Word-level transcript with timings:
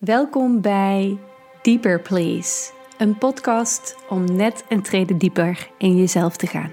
Welkom 0.00 0.60
bij 0.60 1.18
Deeper 1.62 2.00
Please, 2.00 2.70
een 2.98 3.18
podcast 3.18 3.96
om 4.08 4.36
net 4.36 4.64
een 4.68 4.82
trede 4.82 5.16
dieper 5.16 5.68
in 5.78 5.96
jezelf 5.96 6.36
te 6.36 6.46
gaan. 6.46 6.72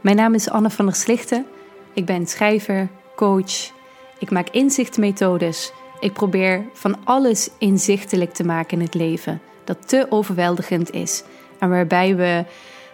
Mijn 0.00 0.16
naam 0.16 0.34
is 0.34 0.50
Anne 0.50 0.70
van 0.70 0.84
der 0.84 0.94
Slichten. 0.94 1.46
Ik 1.92 2.04
ben 2.04 2.26
schrijver, 2.26 2.88
coach. 3.16 3.72
Ik 4.18 4.30
maak 4.30 4.48
inzichtmethodes. 4.48 5.72
Ik 6.00 6.12
probeer 6.12 6.64
van 6.72 6.96
alles 7.04 7.50
inzichtelijk 7.58 8.32
te 8.32 8.44
maken 8.44 8.78
in 8.78 8.84
het 8.84 8.94
leven 8.94 9.40
dat 9.64 9.88
te 9.88 10.06
overweldigend 10.08 10.92
is 10.92 11.22
en 11.58 11.68
waarbij 11.68 12.16
we 12.16 12.44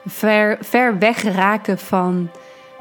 ver, 0.07 0.59
ver 0.61 0.99
weg 0.99 1.23
raken 1.23 1.79
van 1.79 2.31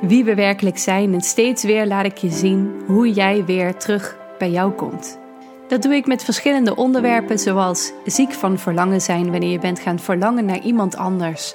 wie 0.02 0.24
we 0.24 0.36
werkelijk 0.36 0.78
zijn. 0.78 1.14
En 1.14 1.22
steeds 1.22 1.64
weer 1.64 1.86
laat 1.86 2.06
ik 2.06 2.18
je 2.18 2.30
zien 2.30 2.84
hoe 2.88 3.12
jij 3.12 3.46
weer 3.46 3.76
terug 3.76 4.18
bij 4.38 4.50
jou 4.50 4.72
komt. 4.72 5.24
Dat 5.68 5.82
doe 5.82 5.94
ik 5.94 6.06
met 6.06 6.24
verschillende 6.24 6.76
onderwerpen, 6.76 7.40
zoals 7.40 7.92
ziek 8.06 8.32
van 8.32 8.60
verlangen 8.60 9.02
zijn 9.02 9.32
wanneer 9.32 9.52
je 9.52 9.60
bent 9.60 9.80
gaan 9.80 10.00
verlangen 10.00 10.46
naar 10.46 10.62
iemand 10.62 10.96
anders. 10.96 11.54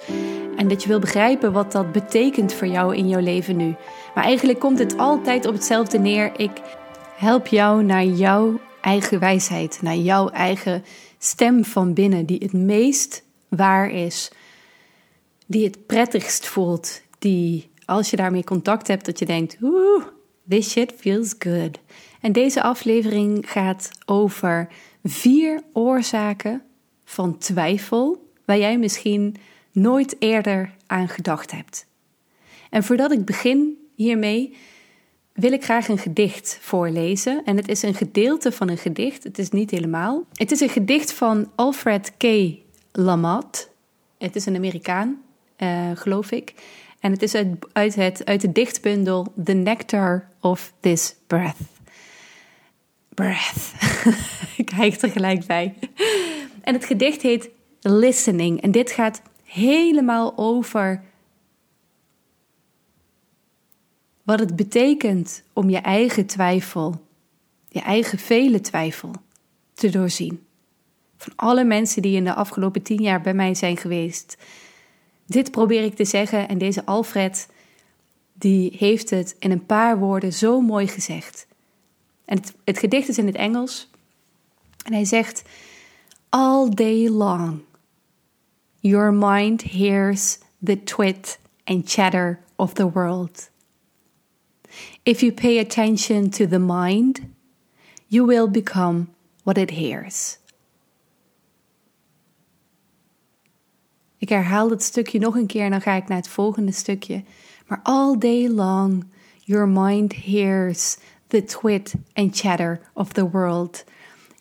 En 0.56 0.68
dat 0.68 0.82
je 0.82 0.88
wil 0.88 0.98
begrijpen 0.98 1.52
wat 1.52 1.72
dat 1.72 1.92
betekent 1.92 2.52
voor 2.52 2.66
jou 2.66 2.96
in 2.96 3.08
jouw 3.08 3.20
leven 3.20 3.56
nu. 3.56 3.74
Maar 4.14 4.24
eigenlijk 4.24 4.58
komt 4.58 4.78
het 4.78 4.98
altijd 4.98 5.46
op 5.46 5.52
hetzelfde 5.54 5.98
neer. 5.98 6.32
Ik 6.36 6.50
help 7.16 7.46
jou 7.46 7.84
naar 7.84 8.04
jouw 8.04 8.60
eigen 8.80 9.18
wijsheid, 9.18 9.78
naar 9.82 9.96
jouw 9.96 10.28
eigen 10.28 10.84
stem 11.18 11.64
van 11.64 11.94
binnen, 11.94 12.26
die 12.26 12.38
het 12.38 12.52
meest 12.52 13.22
waar 13.48 13.90
is, 13.90 14.30
die 15.46 15.64
het 15.64 15.86
prettigst 15.86 16.46
voelt, 16.46 17.02
die 17.18 17.70
als 17.84 18.10
je 18.10 18.16
daarmee 18.16 18.44
contact 18.44 18.86
hebt, 18.86 19.04
dat 19.04 19.18
je 19.18 19.26
denkt: 19.26 19.56
oeh, 19.62 20.04
this 20.48 20.70
shit 20.70 20.92
feels 20.96 21.34
good. 21.38 21.78
En 22.20 22.32
deze 22.32 22.62
aflevering 22.62 23.50
gaat 23.50 23.90
over 24.04 24.68
vier 25.04 25.62
oorzaken 25.72 26.62
van 27.04 27.38
twijfel 27.38 28.28
waar 28.44 28.58
jij 28.58 28.78
misschien 28.78 29.36
nooit 29.72 30.16
eerder 30.18 30.74
aan 30.86 31.08
gedacht 31.08 31.50
hebt. 31.50 31.86
En 32.70 32.84
voordat 32.84 33.12
ik 33.12 33.24
begin 33.24 33.78
hiermee, 33.94 34.56
wil 35.32 35.52
ik 35.52 35.64
graag 35.64 35.88
een 35.88 35.98
gedicht 35.98 36.58
voorlezen. 36.60 37.42
En 37.44 37.56
het 37.56 37.68
is 37.68 37.82
een 37.82 37.94
gedeelte 37.94 38.52
van 38.52 38.68
een 38.68 38.78
gedicht, 38.78 39.24
het 39.24 39.38
is 39.38 39.50
niet 39.50 39.70
helemaal. 39.70 40.24
Het 40.32 40.50
is 40.50 40.60
een 40.60 40.68
gedicht 40.68 41.12
van 41.12 41.50
Alfred 41.54 42.12
K. 42.16 42.24
Lamat. 42.92 43.70
Het 44.18 44.36
is 44.36 44.46
een 44.46 44.56
Amerikaan, 44.56 45.22
uh, 45.58 45.90
geloof 45.94 46.30
ik. 46.30 46.54
En 47.00 47.12
het 47.12 47.22
is 47.22 47.34
uit, 47.34 47.56
uit, 47.72 47.94
het, 47.94 48.24
uit 48.24 48.40
de 48.40 48.52
dichtbundel 48.52 49.32
The 49.44 49.52
Nectar 49.52 50.28
of 50.40 50.72
This 50.80 51.14
Breath. 51.26 51.79
Breath. 53.20 53.72
ik 54.62 54.70
hijg 54.70 55.00
er 55.00 55.10
gelijk 55.10 55.46
bij. 55.46 55.74
En 56.60 56.74
het 56.74 56.84
gedicht 56.84 57.22
heet 57.22 57.48
Listening. 57.80 58.60
En 58.60 58.70
dit 58.70 58.90
gaat 58.90 59.22
helemaal 59.44 60.32
over 60.36 61.02
wat 64.22 64.38
het 64.38 64.56
betekent 64.56 65.42
om 65.52 65.70
je 65.70 65.78
eigen 65.78 66.26
twijfel, 66.26 67.06
je 67.68 67.80
eigen 67.80 68.18
vele 68.18 68.60
twijfel, 68.60 69.10
te 69.74 69.90
doorzien. 69.90 70.46
Van 71.16 71.32
alle 71.36 71.64
mensen 71.64 72.02
die 72.02 72.16
in 72.16 72.24
de 72.24 72.34
afgelopen 72.34 72.82
tien 72.82 73.02
jaar 73.02 73.20
bij 73.20 73.34
mij 73.34 73.54
zijn 73.54 73.76
geweest. 73.76 74.36
Dit 75.26 75.50
probeer 75.50 75.84
ik 75.84 75.94
te 75.94 76.04
zeggen 76.04 76.48
en 76.48 76.58
deze 76.58 76.84
Alfred, 76.84 77.48
die 78.32 78.76
heeft 78.78 79.10
het 79.10 79.36
in 79.38 79.50
een 79.50 79.66
paar 79.66 79.98
woorden 79.98 80.32
zo 80.32 80.60
mooi 80.60 80.86
gezegd. 80.86 81.48
En 82.30 82.40
het, 82.64 82.78
gedicht 82.78 83.08
is 83.08 83.18
in 83.18 83.26
het 83.26 83.34
Engels. 83.34 83.90
En 84.84 84.92
hij 84.92 85.04
zegt: 85.04 85.42
All 86.28 86.68
day 86.68 87.08
long, 87.08 87.60
your 88.80 89.12
mind 89.12 89.62
hears 89.62 90.38
the 90.64 90.82
twit 90.82 91.38
and 91.64 91.90
chatter 91.90 92.40
of 92.56 92.72
the 92.72 92.90
world. 92.90 93.50
If 95.02 95.20
you 95.20 95.32
pay 95.32 95.58
attention 95.58 96.30
to 96.30 96.46
the 96.46 96.58
mind, 96.58 97.20
you 98.06 98.26
will 98.26 98.50
become 98.50 99.06
what 99.42 99.56
it 99.56 99.70
hears. 99.70 100.38
Ik 104.18 104.28
herhaal 104.28 104.70
het 104.70 104.82
stukje 104.82 105.18
nog 105.18 105.34
een 105.34 105.46
keer 105.46 105.64
en 105.64 105.70
dan 105.70 105.80
ga 105.80 105.92
ik 105.92 106.08
naar 106.08 106.18
het 106.18 106.28
volgende 106.28 106.72
stukje. 106.72 107.24
Maar 107.66 107.80
all 107.82 108.18
day 108.18 108.48
long, 108.48 109.04
your 109.44 109.68
mind 109.68 110.24
hears 110.24 110.96
the 111.30 111.42
twit 111.42 111.94
and 112.16 112.34
chatter 112.34 112.80
of 112.96 113.14
the 113.14 113.24
world. 113.24 113.84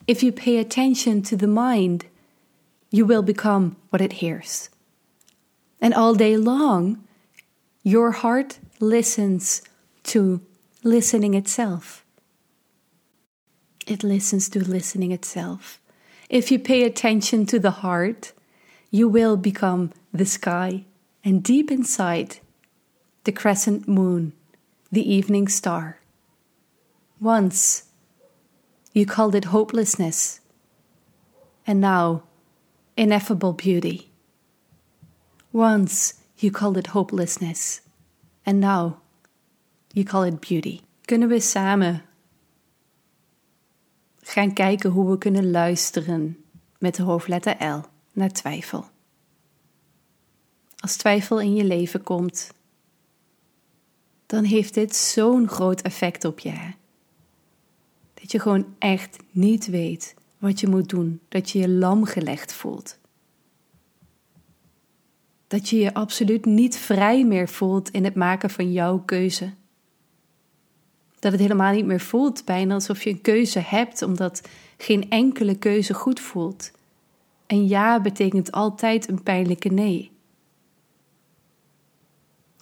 If 0.06 0.22
you 0.22 0.32
pay 0.32 0.58
attention 0.58 1.22
to 1.22 1.36
the 1.36 1.46
mind, 1.46 2.06
you 2.90 3.06
will 3.06 3.22
become 3.22 3.76
what 3.90 4.02
it 4.02 4.14
hears. 4.14 4.68
And 5.80 5.94
all 5.94 6.14
day 6.14 6.36
long, 6.36 7.02
your 7.82 8.10
heart 8.10 8.58
listens 8.80 9.62
to 10.04 10.40
listening 10.82 11.34
itself. 11.34 12.04
It 13.86 14.02
listens 14.02 14.48
to 14.50 14.60
listening 14.60 15.12
itself. 15.12 15.80
If 16.28 16.50
you 16.50 16.58
pay 16.58 16.84
attention 16.84 17.46
to 17.46 17.58
the 17.58 17.70
heart, 17.82 18.32
you 18.90 19.08
will 19.08 19.36
become 19.36 19.92
the 20.12 20.26
sky, 20.26 20.84
and 21.24 21.42
deep 21.42 21.70
inside, 21.70 22.38
the 23.24 23.32
crescent 23.32 23.86
moon, 23.86 24.32
the 24.90 25.08
evening 25.08 25.48
star. 25.48 25.99
Once 27.20 27.82
you 28.92 29.04
called 29.04 29.34
it 29.34 29.44
hopelessness, 29.44 30.40
and 31.66 31.80
now 31.80 32.22
ineffable 32.96 33.52
beauty. 33.52 34.10
Once 35.52 36.14
you 36.38 36.50
called 36.50 36.76
it 36.76 36.88
hopelessness, 36.88 37.82
and 38.46 38.58
now 38.58 38.96
you 39.92 40.04
call 40.04 40.22
it 40.22 40.40
beauty. 40.40 40.80
Kunnen 41.06 41.28
we 41.28 41.40
samen 41.40 42.02
gaan 44.22 44.52
kijken 44.52 44.90
hoe 44.90 45.10
we 45.10 45.18
kunnen 45.18 45.50
luisteren 45.50 46.44
met 46.78 46.94
de 46.94 47.02
hoofdletter 47.02 47.66
L 47.66 47.84
naar 48.12 48.32
twijfel? 48.32 48.88
Als 50.76 50.96
twijfel 50.96 51.40
in 51.40 51.54
je 51.54 51.64
leven 51.64 52.02
komt, 52.02 52.50
dan 54.26 54.44
heeft 54.44 54.74
dit 54.74 54.96
zo'n 54.96 55.48
groot 55.48 55.80
effect 55.80 56.24
op 56.24 56.38
je. 56.38 56.78
Dat 58.30 58.42
je 58.42 58.48
gewoon 58.48 58.74
echt 58.78 59.16
niet 59.30 59.66
weet 59.66 60.14
wat 60.38 60.60
je 60.60 60.68
moet 60.68 60.88
doen. 60.88 61.20
Dat 61.28 61.50
je 61.50 61.58
je 61.58 61.68
lam 61.68 62.04
gelegd 62.04 62.52
voelt. 62.52 62.98
Dat 65.46 65.68
je 65.68 65.78
je 65.78 65.94
absoluut 65.94 66.44
niet 66.44 66.76
vrij 66.76 67.24
meer 67.24 67.48
voelt 67.48 67.90
in 67.90 68.04
het 68.04 68.14
maken 68.14 68.50
van 68.50 68.72
jouw 68.72 68.98
keuze. 68.98 69.52
Dat 71.18 71.32
het 71.32 71.40
helemaal 71.40 71.72
niet 71.72 71.86
meer 71.86 72.00
voelt 72.00 72.44
bijna 72.44 72.74
alsof 72.74 73.02
je 73.02 73.10
een 73.10 73.20
keuze 73.20 73.58
hebt, 73.58 74.02
omdat 74.02 74.48
geen 74.76 75.10
enkele 75.10 75.58
keuze 75.58 75.94
goed 75.94 76.20
voelt. 76.20 76.70
En 77.46 77.68
ja 77.68 78.00
betekent 78.00 78.52
altijd 78.52 79.08
een 79.08 79.22
pijnlijke 79.22 79.68
nee. 79.68 80.10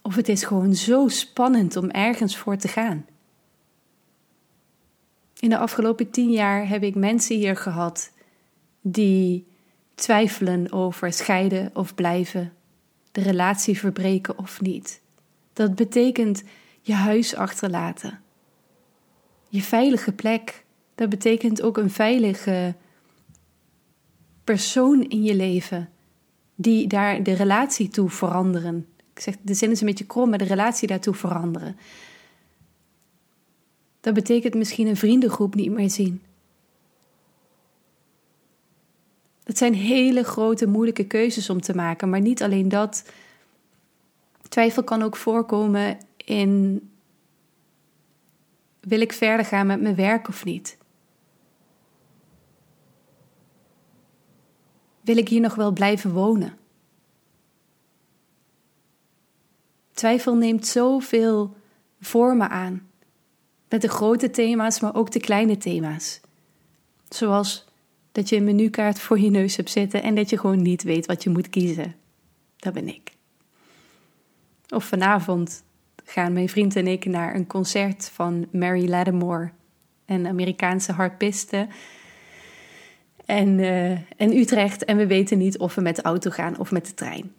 Of 0.01 0.15
het 0.15 0.29
is 0.29 0.43
gewoon 0.43 0.75
zo 0.75 1.07
spannend 1.07 1.75
om 1.75 1.89
ergens 1.89 2.37
voor 2.37 2.57
te 2.57 2.67
gaan. 2.67 3.05
In 5.39 5.49
de 5.49 5.57
afgelopen 5.57 6.09
tien 6.09 6.31
jaar 6.31 6.67
heb 6.67 6.83
ik 6.83 6.95
mensen 6.95 7.35
hier 7.35 7.55
gehad 7.55 8.11
die 8.81 9.47
twijfelen 9.95 10.71
over 10.71 11.13
scheiden 11.13 11.69
of 11.73 11.95
blijven, 11.95 12.53
de 13.11 13.21
relatie 13.21 13.79
verbreken 13.79 14.37
of 14.37 14.61
niet. 14.61 15.01
Dat 15.53 15.75
betekent 15.75 16.43
je 16.81 16.93
huis 16.93 17.35
achterlaten, 17.35 18.19
je 19.47 19.61
veilige 19.61 20.11
plek. 20.11 20.65
Dat 20.95 21.09
betekent 21.09 21.61
ook 21.61 21.77
een 21.77 21.91
veilige 21.91 22.75
persoon 24.43 25.03
in 25.03 25.23
je 25.23 25.35
leven 25.35 25.89
die 26.55 26.87
daar 26.87 27.23
de 27.23 27.33
relatie 27.33 27.87
toe 27.87 28.09
veranderen. 28.09 28.87
Ik 29.13 29.19
zeg, 29.19 29.35
de 29.41 29.53
zin 29.53 29.71
is 29.71 29.79
een 29.79 29.87
beetje 29.87 30.05
krom, 30.05 30.29
maar 30.29 30.37
de 30.37 30.43
relatie 30.45 30.87
daartoe 30.87 31.13
veranderen. 31.13 31.77
Dat 34.09 34.17
betekent 34.17 34.53
misschien 34.53 34.87
een 34.87 34.97
vriendengroep 34.97 35.55
niet 35.55 35.71
meer 35.71 35.89
zien. 35.89 36.21
Dat 39.43 39.57
zijn 39.57 39.73
hele 39.73 40.23
grote, 40.23 40.67
moeilijke 40.67 41.05
keuzes 41.05 41.49
om 41.49 41.61
te 41.61 41.75
maken, 41.75 42.09
maar 42.09 42.21
niet 42.21 42.43
alleen 42.43 42.69
dat. 42.69 43.11
Twijfel 44.47 44.83
kan 44.83 45.01
ook 45.01 45.15
voorkomen 45.15 45.97
in: 46.17 46.81
wil 48.79 49.01
ik 49.01 49.13
verder 49.13 49.45
gaan 49.45 49.67
met 49.67 49.81
mijn 49.81 49.95
werk 49.95 50.27
of 50.27 50.45
niet? 50.45 50.77
Wil 55.01 55.17
ik 55.17 55.29
hier 55.29 55.41
nog 55.41 55.55
wel 55.55 55.71
blijven 55.71 56.11
wonen? 56.11 56.57
Twijfel 59.93 60.35
neemt 60.35 60.67
zoveel 60.67 61.55
vormen 61.99 62.49
aan. 62.49 62.88
Met 63.69 63.81
de 63.81 63.87
grote 63.87 64.29
thema's, 64.29 64.79
maar 64.79 64.95
ook 64.95 65.11
de 65.11 65.19
kleine 65.19 65.57
thema's. 65.57 66.21
Zoals 67.09 67.67
Dat 68.11 68.29
je 68.29 68.35
een 68.35 68.43
menukaart 68.43 68.99
voor 68.99 69.19
je 69.19 69.29
neus 69.29 69.55
hebt 69.55 69.69
zitten 69.69 70.03
en 70.03 70.15
dat 70.15 70.29
je 70.29 70.37
gewoon 70.37 70.61
niet 70.61 70.83
weet 70.83 71.05
wat 71.05 71.23
je 71.23 71.29
moet 71.29 71.49
kiezen. 71.49 71.95
Dat 72.57 72.73
ben 72.73 72.87
ik. 72.87 73.11
Of 74.69 74.85
vanavond 74.85 75.63
gaan 76.05 76.33
mijn 76.33 76.49
vriend 76.49 76.75
en 76.75 76.87
ik 76.87 77.05
naar 77.05 77.35
een 77.35 77.47
concert 77.47 78.09
van 78.13 78.47
Mary 78.51 78.89
Lattimore, 78.89 79.51
een 80.05 80.27
Amerikaanse 80.27 80.91
harpiste. 80.91 81.67
En, 83.25 83.59
uh, 83.59 83.91
in 83.91 84.37
Utrecht. 84.37 84.85
En 84.85 84.97
we 84.97 85.07
weten 85.07 85.37
niet 85.37 85.57
of 85.57 85.75
we 85.75 85.81
met 85.81 85.95
de 85.95 86.01
auto 86.01 86.29
gaan 86.29 86.57
of 86.57 86.71
met 86.71 86.85
de 86.85 86.93
trein. 86.93 87.33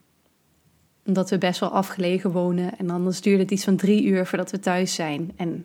Omdat 1.06 1.31
we 1.31 1.38
best 1.38 1.61
wel 1.61 1.71
afgelegen 1.71 2.31
wonen. 2.31 2.79
En 2.79 2.91
anders 2.91 3.21
duurt 3.21 3.41
het 3.41 3.50
iets 3.50 3.65
van 3.65 3.77
drie 3.77 4.05
uur 4.05 4.27
voordat 4.27 4.50
we 4.50 4.59
thuis 4.59 4.94
zijn. 4.94 5.32
En 5.37 5.65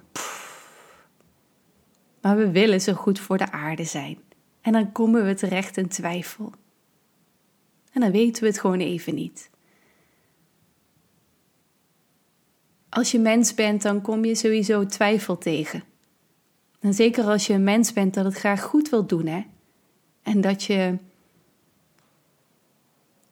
maar 2.25 2.37
we 2.37 2.51
willen 2.51 2.81
zo 2.81 2.93
goed 2.93 3.19
voor 3.19 3.37
de 3.37 3.51
aarde 3.51 3.83
zijn. 3.83 4.17
En 4.61 4.71
dan 4.71 4.91
komen 4.91 5.25
we 5.25 5.33
terecht 5.33 5.77
in 5.77 5.87
twijfel. 5.87 6.51
En 7.91 8.01
dan 8.01 8.11
weten 8.11 8.41
we 8.41 8.49
het 8.49 8.59
gewoon 8.59 8.79
even 8.79 9.15
niet. 9.15 9.49
Als 12.89 13.11
je 13.11 13.19
mens 13.19 13.53
bent, 13.53 13.81
dan 13.81 14.01
kom 14.01 14.25
je 14.25 14.35
sowieso 14.35 14.85
twijfel 14.85 15.37
tegen. 15.37 15.83
En 16.79 16.93
zeker 16.93 17.23
als 17.23 17.47
je 17.47 17.53
een 17.53 17.63
mens 17.63 17.93
bent 17.93 18.13
dat 18.13 18.25
het 18.25 18.35
graag 18.35 18.61
goed 18.61 18.89
wil 18.89 19.05
doen, 19.05 19.25
hè? 19.25 19.45
En 20.21 20.41
dat 20.41 20.63
je 20.63 20.97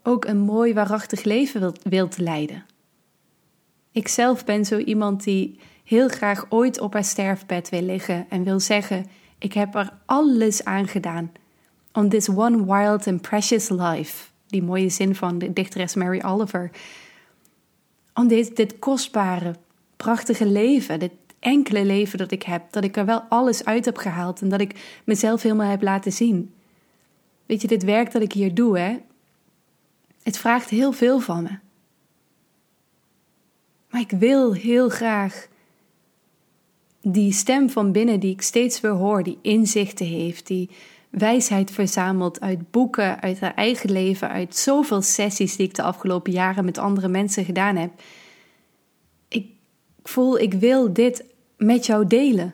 ook 0.03 0.25
een 0.25 0.39
mooi, 0.39 0.73
waarachtig 0.73 1.23
leven 1.23 1.59
wilt, 1.59 1.83
wilt 1.83 2.17
leiden. 2.17 2.65
Ik 3.93 4.07
zelf 4.07 4.45
ben 4.45 4.65
zo 4.65 4.77
iemand 4.77 5.23
die 5.23 5.59
heel 5.83 6.07
graag 6.07 6.45
ooit 6.49 6.79
op 6.79 6.93
haar 6.93 7.03
sterfbed 7.03 7.69
wil 7.69 7.81
liggen 7.81 8.25
en 8.29 8.43
wil 8.43 8.59
zeggen: 8.59 9.05
Ik 9.37 9.53
heb 9.53 9.75
er 9.75 9.93
alles 10.05 10.63
aan 10.63 10.87
gedaan 10.87 11.31
om 11.91 12.09
this 12.09 12.29
one 12.29 12.65
wild 12.65 13.07
and 13.07 13.21
precious 13.21 13.69
life, 13.69 14.27
die 14.47 14.63
mooie 14.63 14.89
zin 14.89 15.15
van 15.15 15.37
de 15.37 15.53
dichteres 15.53 15.95
Mary 15.95 16.21
Oliver, 16.25 16.71
om 18.13 18.27
dit, 18.27 18.55
dit 18.55 18.79
kostbare, 18.79 19.55
prachtige 19.97 20.45
leven, 20.45 20.99
dit 20.99 21.11
enkele 21.39 21.85
leven 21.85 22.17
dat 22.17 22.31
ik 22.31 22.43
heb, 22.43 22.71
dat 22.71 22.83
ik 22.83 22.97
er 22.97 23.05
wel 23.05 23.21
alles 23.29 23.65
uit 23.65 23.85
heb 23.85 23.97
gehaald 23.97 24.41
en 24.41 24.49
dat 24.49 24.61
ik 24.61 25.01
mezelf 25.03 25.41
helemaal 25.41 25.69
heb 25.69 25.81
laten 25.81 26.11
zien. 26.11 26.53
Weet 27.45 27.61
je, 27.61 27.67
dit 27.67 27.83
werk 27.83 28.11
dat 28.11 28.21
ik 28.21 28.31
hier 28.31 28.53
doe, 28.53 28.79
hè, 28.79 28.97
het 30.23 30.37
vraagt 30.37 30.69
heel 30.69 30.91
veel 30.91 31.19
van 31.19 31.43
me. 31.43 31.62
Maar 33.93 34.01
ik 34.01 34.11
wil 34.11 34.53
heel 34.53 34.89
graag 34.89 35.47
die 37.01 37.31
stem 37.31 37.69
van 37.69 37.91
binnen 37.91 38.19
die 38.19 38.31
ik 38.31 38.41
steeds 38.41 38.81
weer 38.81 38.91
hoor, 38.91 39.23
die 39.23 39.37
inzichten 39.41 40.05
heeft, 40.05 40.47
die 40.47 40.69
wijsheid 41.09 41.71
verzamelt 41.71 42.41
uit 42.41 42.71
boeken, 42.71 43.21
uit 43.21 43.39
haar 43.39 43.53
eigen 43.53 43.91
leven, 43.91 44.29
uit 44.29 44.55
zoveel 44.55 45.01
sessies 45.01 45.55
die 45.55 45.67
ik 45.67 45.75
de 45.75 45.81
afgelopen 45.81 46.31
jaren 46.31 46.65
met 46.65 46.77
andere 46.77 47.07
mensen 47.07 47.45
gedaan 47.45 47.75
heb. 47.75 47.91
Ik 49.27 49.47
voel, 50.03 50.39
ik 50.39 50.53
wil 50.53 50.93
dit 50.93 51.25
met 51.57 51.85
jou 51.85 52.07
delen. 52.07 52.53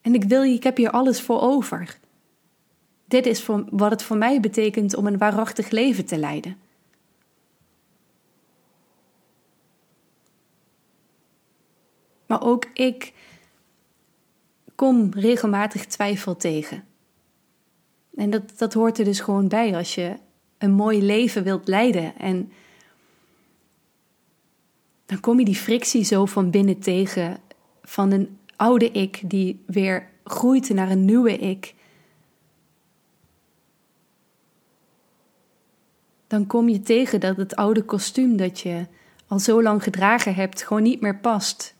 En 0.00 0.14
ik 0.14 0.24
wil, 0.24 0.42
ik 0.42 0.62
heb 0.62 0.76
hier 0.76 0.90
alles 0.90 1.20
voor 1.20 1.40
over. 1.40 1.98
Dit 3.08 3.26
is 3.26 3.42
voor, 3.42 3.64
wat 3.70 3.90
het 3.90 4.02
voor 4.02 4.16
mij 4.16 4.40
betekent 4.40 4.96
om 4.96 5.06
een 5.06 5.18
waarachtig 5.18 5.70
leven 5.70 6.04
te 6.04 6.18
leiden. 6.18 6.56
Maar 12.28 12.42
ook 12.42 12.64
ik 12.72 13.12
kom 14.74 15.10
regelmatig 15.12 15.86
twijfel 15.86 16.36
tegen. 16.36 16.84
En 18.16 18.30
dat, 18.30 18.58
dat 18.58 18.72
hoort 18.72 18.98
er 18.98 19.04
dus 19.04 19.20
gewoon 19.20 19.48
bij 19.48 19.76
als 19.76 19.94
je 19.94 20.16
een 20.58 20.72
mooi 20.72 21.02
leven 21.02 21.42
wilt 21.42 21.68
leiden. 21.68 22.18
En 22.18 22.52
dan 25.06 25.20
kom 25.20 25.38
je 25.38 25.44
die 25.44 25.54
frictie 25.54 26.04
zo 26.04 26.26
van 26.26 26.50
binnen 26.50 26.78
tegen 26.78 27.38
van 27.82 28.10
een 28.10 28.38
oude 28.56 28.90
ik 28.90 29.20
die 29.24 29.62
weer 29.66 30.10
groeit 30.24 30.68
naar 30.68 30.90
een 30.90 31.04
nieuwe 31.04 31.36
ik. 31.36 31.74
Dan 36.26 36.46
kom 36.46 36.68
je 36.68 36.80
tegen 36.80 37.20
dat 37.20 37.36
het 37.36 37.56
oude 37.56 37.82
kostuum 37.82 38.36
dat 38.36 38.60
je 38.60 38.86
al 39.26 39.38
zo 39.38 39.62
lang 39.62 39.82
gedragen 39.82 40.34
hebt 40.34 40.62
gewoon 40.62 40.82
niet 40.82 41.00
meer 41.00 41.18
past 41.18 41.76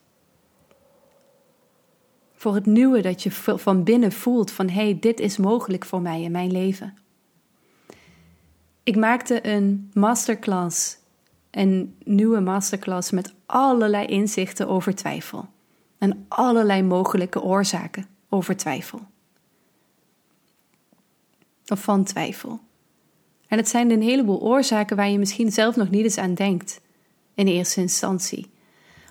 voor 2.39 2.55
het 2.55 2.67
nieuwe 2.67 3.01
dat 3.01 3.23
je 3.23 3.31
van 3.59 3.85
binnen 3.85 4.13
voelt 4.13 4.51
van 4.51 4.69
hé, 4.69 4.83
hey, 4.83 4.99
dit 5.01 5.21
is 5.21 5.37
mogelijk 5.37 5.85
voor 5.85 6.01
mij 6.01 6.23
in 6.23 6.31
mijn 6.31 6.51
leven. 6.51 6.99
Ik 8.83 8.97
maakte 8.97 9.47
een 9.47 9.91
masterclass, 9.93 10.99
een 11.51 11.95
nieuwe 12.05 12.41
masterclass 12.41 13.11
met 13.11 13.35
allerlei 13.47 14.07
inzichten 14.07 14.69
over 14.69 14.95
twijfel 14.95 15.49
en 15.99 16.25
allerlei 16.29 16.83
mogelijke 16.83 17.43
oorzaken 17.43 18.07
over 18.29 18.57
twijfel. 18.57 19.01
Of 21.67 21.83
van 21.83 22.05
twijfel. 22.05 22.61
En 23.49 23.59
het 23.59 23.69
zijn 23.69 23.91
een 23.91 24.03
heleboel 24.03 24.41
oorzaken 24.41 24.97
waar 24.97 25.09
je 25.09 25.19
misschien 25.19 25.53
zelf 25.53 25.77
nog 25.77 25.91
niet 25.91 26.05
eens 26.05 26.19
aan 26.19 26.35
denkt 26.35 26.81
in 27.35 27.47
eerste 27.47 27.81
instantie. 27.81 28.51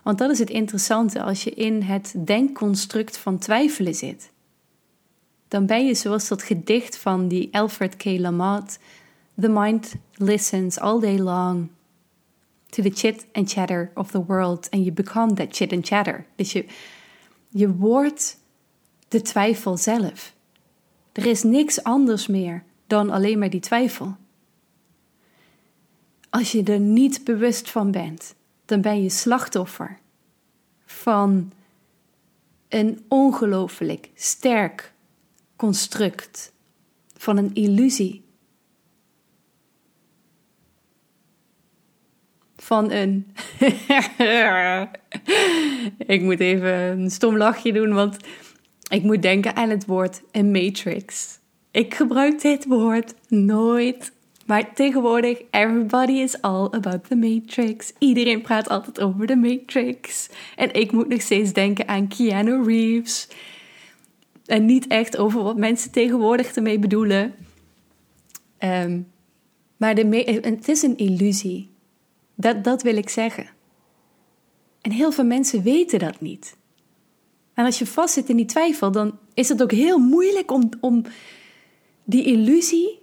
Want 0.08 0.20
dat 0.20 0.30
is 0.30 0.40
het 0.40 0.50
interessante 0.50 1.22
als 1.22 1.44
je 1.44 1.50
in 1.50 1.82
het 1.82 2.14
denkconstruct 2.18 3.18
van 3.18 3.38
twijfelen 3.38 3.96
zit. 3.96 4.32
Dan 5.48 5.66
ben 5.66 5.86
je 5.86 5.94
zoals 5.94 6.28
dat 6.28 6.44
gedicht 6.44 6.98
van 6.98 7.28
die 7.28 7.50
Alfred 7.52 7.96
K. 7.96 8.04
Lamott: 8.04 8.80
The 9.40 9.50
mind 9.50 9.96
listens 10.14 10.80
all 10.80 11.00
day 11.00 11.20
long 11.20 11.70
to 12.70 12.84
the 12.84 12.90
chit 12.90 13.26
and 13.32 13.52
chatter 13.52 13.92
of 13.94 14.12
the 14.12 14.26
world 14.26 14.70
and 14.70 14.82
you 14.84 14.92
become 14.94 15.34
that 15.34 15.56
chit 15.56 15.74
and 15.74 15.88
chatter. 15.88 16.26
Dus 16.36 16.52
je, 16.52 16.66
je 17.50 17.76
wordt 17.76 18.38
de 19.08 19.22
twijfel 19.22 19.78
zelf. 19.78 20.34
Er 21.12 21.26
is 21.26 21.44
niks 21.44 21.84
anders 21.84 22.28
meer 22.28 22.64
dan 22.86 23.10
alleen 23.10 23.40
maar 23.40 23.50
die 23.50 23.60
twijfel. 23.60 24.16
Als 26.30 26.52
je 26.52 26.64
er 26.64 26.80
niet 26.80 27.24
bewust 27.24 27.70
van 27.70 27.92
bent, 27.92 28.36
dan 28.68 28.82
ben 28.82 29.04
je 29.04 29.10
slachtoffer 29.10 29.98
van 30.86 31.52
een 32.68 33.06
ongelooflijk 33.08 34.10
sterk 34.16 34.94
construct, 35.56 36.54
van 37.18 37.38
een 37.38 37.54
illusie. 37.54 38.26
Van 42.56 42.92
een. 42.92 43.32
ik 46.16 46.22
moet 46.22 46.40
even 46.40 46.72
een 46.72 47.12
stom 47.12 47.38
lachje 47.38 47.74
doen, 47.74 47.94
want 47.94 48.18
ik 48.90 49.04
moet 49.04 49.22
denken 49.22 49.56
aan 49.56 49.70
het 49.70 49.86
woord 49.86 50.22
een 50.32 50.52
matrix. 50.52 51.40
Ik 51.72 51.94
gebruik 51.94 52.42
dit 52.42 52.66
woord 52.66 53.14
nooit 53.28 54.12
maar 54.48 54.74
tegenwoordig, 54.74 55.42
everybody 55.52 56.12
is 56.12 56.42
all 56.42 56.68
about 56.72 57.08
the 57.08 57.16
Matrix. 57.16 57.94
Iedereen 58.00 58.42
praat 58.42 58.70
altijd 58.70 59.02
over 59.02 59.28
de 59.28 59.36
Matrix. 59.36 60.30
En 60.56 60.74
ik 60.74 60.92
moet 60.92 61.08
nog 61.08 61.22
steeds 61.22 61.54
denken 61.54 61.88
aan 61.88 62.08
Keanu 62.08 62.64
Reeves. 62.64 63.28
En 64.46 64.66
niet 64.66 64.88
echt 64.88 65.18
over 65.18 65.44
wat 65.44 65.58
mensen 65.58 65.92
tegenwoordig 65.92 66.56
ermee 66.56 66.80
bedoelen. 66.80 67.34
Ehm, 68.58 69.02
maar 69.78 69.96
de 69.96 70.42
het 70.42 70.68
is 70.68 70.82
een 70.82 70.98
illusie. 70.98 71.70
Dat, 72.36 72.64
dat 72.64 72.82
wil 72.82 72.98
ik 72.98 73.10
zeggen. 73.10 73.50
En 74.82 74.92
heel 74.92 75.12
veel 75.12 75.26
mensen 75.26 75.64
weten 75.64 76.00
dat 76.00 76.22
niet. 76.22 76.58
En 77.54 77.66
als 77.66 77.80
je 77.80 77.86
vastzit 77.86 78.30
in 78.30 78.36
die 78.36 78.46
twijfel, 78.46 78.92
dan 78.92 79.18
is 79.34 79.50
het 79.50 79.62
ook 79.62 79.72
heel 79.72 79.98
moeilijk 79.98 80.52
om, 80.52 80.70
om 80.80 81.04
die 82.04 82.24
illusie 82.24 83.00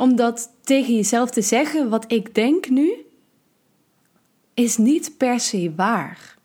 om 0.00 0.16
dat 0.16 0.50
tegen 0.60 0.94
jezelf 0.94 1.30
te 1.30 1.42
zeggen, 1.42 1.88
wat 1.88 2.12
ik 2.12 2.34
denk 2.34 2.68
nu, 2.68 2.92
is 4.54 4.76
niet 4.76 5.16
per 5.16 5.40
se 5.40 5.72
waar. 5.76 6.36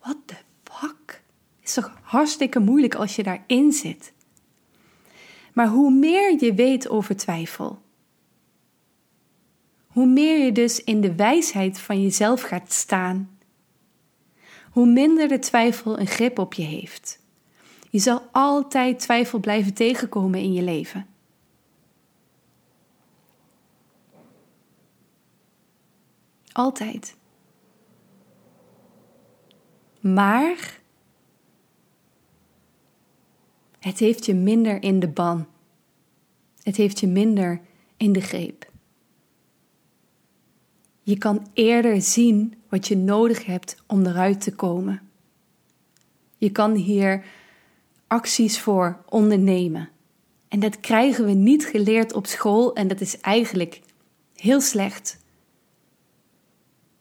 What 0.00 0.16
the 0.24 0.34
fuck? 0.64 1.22
Is 1.62 1.74
toch 1.74 1.98
hartstikke 2.02 2.58
moeilijk 2.58 2.94
als 2.94 3.16
je 3.16 3.22
daarin 3.22 3.72
zit. 3.72 4.12
Maar 5.52 5.68
hoe 5.68 5.90
meer 5.90 6.44
je 6.44 6.54
weet 6.54 6.88
over 6.88 7.16
twijfel, 7.16 7.78
hoe 9.86 10.06
meer 10.06 10.44
je 10.44 10.52
dus 10.52 10.84
in 10.84 11.00
de 11.00 11.14
wijsheid 11.14 11.80
van 11.80 12.02
jezelf 12.02 12.42
gaat 12.42 12.72
staan, 12.72 13.38
hoe 14.70 14.86
minder 14.86 15.28
de 15.28 15.38
twijfel 15.38 15.98
een 15.98 16.06
grip 16.06 16.38
op 16.38 16.54
je 16.54 16.62
heeft. 16.62 17.20
Je 17.90 17.98
zal 17.98 18.22
altijd 18.32 18.98
twijfel 18.98 19.38
blijven 19.38 19.74
tegenkomen 19.74 20.40
in 20.40 20.52
je 20.52 20.62
leven. 20.62 21.06
Altijd. 26.58 27.16
Maar 30.00 30.80
Het 33.78 33.98
heeft 33.98 34.26
je 34.26 34.34
minder 34.34 34.82
in 34.82 35.00
de 35.00 35.08
ban. 35.08 35.46
Het 36.62 36.76
heeft 36.76 37.00
je 37.00 37.06
minder 37.06 37.60
in 37.96 38.12
de 38.12 38.20
greep. 38.20 38.70
Je 41.02 41.18
kan 41.18 41.46
eerder 41.52 42.02
zien 42.02 42.54
wat 42.68 42.88
je 42.88 42.96
nodig 42.96 43.44
hebt 43.44 43.82
om 43.86 44.06
eruit 44.06 44.40
te 44.40 44.54
komen. 44.54 45.00
Je 46.38 46.50
kan 46.50 46.74
hier 46.74 47.24
acties 48.06 48.60
voor 48.60 49.04
ondernemen. 49.08 49.88
En 50.48 50.60
dat 50.60 50.80
krijgen 50.80 51.24
we 51.24 51.32
niet 51.32 51.66
geleerd 51.66 52.12
op 52.12 52.26
school 52.26 52.74
en 52.74 52.88
dat 52.88 53.00
is 53.00 53.20
eigenlijk 53.20 53.80
heel 54.34 54.60
slecht. 54.60 55.26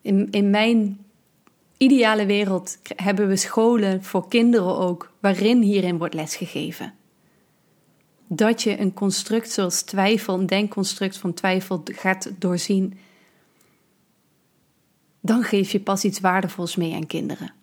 In, 0.07 0.27
in 0.31 0.49
mijn 0.49 0.97
ideale 1.77 2.25
wereld 2.25 2.77
hebben 2.95 3.27
we 3.27 3.35
scholen 3.35 4.03
voor 4.03 4.27
kinderen 4.27 4.77
ook, 4.77 5.11
waarin 5.19 5.61
hierin 5.61 5.97
wordt 5.97 6.13
lesgegeven. 6.13 6.93
Dat 8.27 8.63
je 8.63 8.79
een 8.79 8.93
construct 8.93 9.51
zoals 9.51 9.81
twijfel, 9.81 10.39
een 10.39 10.45
denkconstruct 10.45 11.17
van 11.17 11.33
twijfel 11.33 11.81
gaat 11.85 12.31
doorzien, 12.39 12.97
dan 15.21 15.43
geef 15.43 15.71
je 15.71 15.79
pas 15.79 16.03
iets 16.03 16.19
waardevols 16.19 16.75
mee 16.75 16.95
aan 16.95 17.07
kinderen. 17.07 17.53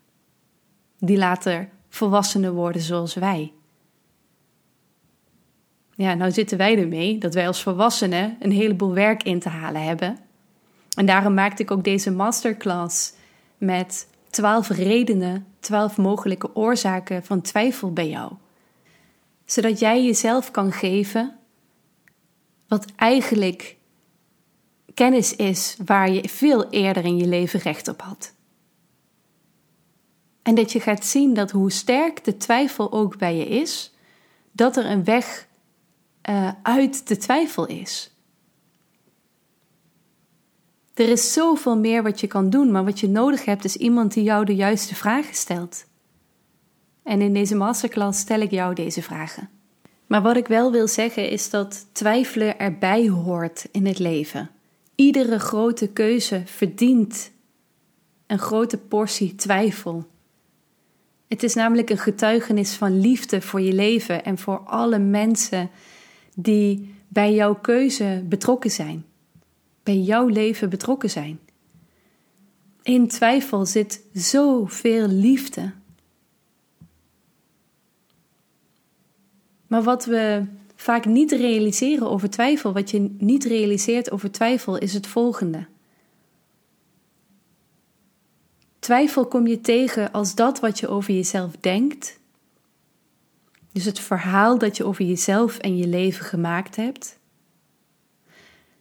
Die 0.98 1.16
later 1.16 1.68
volwassenen 1.88 2.54
worden 2.54 2.82
zoals 2.82 3.14
wij. 3.14 3.52
Ja, 5.94 6.14
nou 6.14 6.30
zitten 6.30 6.58
wij 6.58 6.78
ermee 6.78 7.18
dat 7.18 7.34
wij 7.34 7.46
als 7.46 7.62
volwassenen 7.62 8.36
een 8.40 8.52
heleboel 8.52 8.92
werk 8.92 9.22
in 9.22 9.38
te 9.38 9.48
halen 9.48 9.82
hebben. 9.82 10.23
En 10.94 11.06
daarom 11.06 11.34
maakte 11.34 11.62
ik 11.62 11.70
ook 11.70 11.84
deze 11.84 12.10
masterclass 12.10 13.12
met 13.58 14.06
12 14.30 14.68
redenen, 14.68 15.46
12 15.60 15.96
mogelijke 15.96 16.54
oorzaken 16.54 17.24
van 17.24 17.40
twijfel 17.40 17.92
bij 17.92 18.08
jou. 18.08 18.32
Zodat 19.44 19.78
jij 19.78 20.04
jezelf 20.04 20.50
kan 20.50 20.72
geven 20.72 21.38
wat 22.68 22.84
eigenlijk 22.96 23.76
kennis 24.94 25.36
is 25.36 25.76
waar 25.84 26.10
je 26.10 26.28
veel 26.28 26.70
eerder 26.70 27.04
in 27.04 27.16
je 27.16 27.26
leven 27.26 27.60
recht 27.60 27.88
op 27.88 28.00
had. 28.00 28.34
En 30.42 30.54
dat 30.54 30.72
je 30.72 30.80
gaat 30.80 31.04
zien 31.04 31.34
dat 31.34 31.50
hoe 31.50 31.72
sterk 31.72 32.24
de 32.24 32.36
twijfel 32.36 32.92
ook 32.92 33.18
bij 33.18 33.36
je 33.36 33.46
is, 33.46 33.92
dat 34.52 34.76
er 34.76 34.90
een 34.90 35.04
weg 35.04 35.46
uh, 36.28 36.50
uit 36.62 37.08
de 37.08 37.16
twijfel 37.16 37.66
is. 37.66 38.13
Er 40.94 41.08
is 41.08 41.32
zoveel 41.32 41.78
meer 41.78 42.02
wat 42.02 42.20
je 42.20 42.26
kan 42.26 42.50
doen, 42.50 42.70
maar 42.70 42.84
wat 42.84 43.00
je 43.00 43.08
nodig 43.08 43.44
hebt 43.44 43.64
is 43.64 43.76
iemand 43.76 44.12
die 44.12 44.22
jou 44.22 44.44
de 44.44 44.54
juiste 44.54 44.94
vragen 44.94 45.34
stelt. 45.34 45.84
En 47.02 47.20
in 47.20 47.34
deze 47.34 47.54
masterclass 47.54 48.20
stel 48.20 48.40
ik 48.40 48.50
jou 48.50 48.74
deze 48.74 49.02
vragen. 49.02 49.48
Maar 50.06 50.22
wat 50.22 50.36
ik 50.36 50.46
wel 50.46 50.72
wil 50.72 50.88
zeggen 50.88 51.30
is 51.30 51.50
dat 51.50 51.86
twijfelen 51.92 52.58
erbij 52.58 53.08
hoort 53.08 53.68
in 53.72 53.86
het 53.86 53.98
leven. 53.98 54.50
Iedere 54.94 55.38
grote 55.38 55.88
keuze 55.88 56.42
verdient 56.44 57.30
een 58.26 58.38
grote 58.38 58.78
portie 58.78 59.34
twijfel. 59.34 60.06
Het 61.28 61.42
is 61.42 61.54
namelijk 61.54 61.90
een 61.90 61.98
getuigenis 61.98 62.74
van 62.74 63.00
liefde 63.00 63.40
voor 63.40 63.60
je 63.60 63.72
leven 63.72 64.24
en 64.24 64.38
voor 64.38 64.58
alle 64.58 64.98
mensen 64.98 65.70
die 66.34 66.94
bij 67.08 67.34
jouw 67.34 67.54
keuze 67.54 68.24
betrokken 68.28 68.70
zijn 68.70 69.04
bij 69.84 69.98
jouw 69.98 70.26
leven 70.26 70.70
betrokken 70.70 71.10
zijn. 71.10 71.38
In 72.82 73.08
twijfel 73.08 73.66
zit 73.66 74.02
zoveel 74.12 75.08
liefde. 75.08 75.72
Maar 79.66 79.82
wat 79.82 80.04
we 80.04 80.44
vaak 80.76 81.04
niet 81.04 81.32
realiseren 81.32 82.10
over 82.10 82.30
twijfel, 82.30 82.72
wat 82.72 82.90
je 82.90 83.14
niet 83.18 83.44
realiseert 83.44 84.10
over 84.10 84.30
twijfel, 84.30 84.78
is 84.78 84.94
het 84.94 85.06
volgende. 85.06 85.66
Twijfel 88.78 89.26
kom 89.26 89.46
je 89.46 89.60
tegen 89.60 90.12
als 90.12 90.34
dat 90.34 90.60
wat 90.60 90.78
je 90.78 90.88
over 90.88 91.14
jezelf 91.14 91.56
denkt. 91.60 92.18
Dus 93.72 93.84
het 93.84 93.98
verhaal 93.98 94.58
dat 94.58 94.76
je 94.76 94.84
over 94.84 95.04
jezelf 95.04 95.58
en 95.58 95.76
je 95.76 95.86
leven 95.86 96.24
gemaakt 96.24 96.76
hebt 96.76 97.18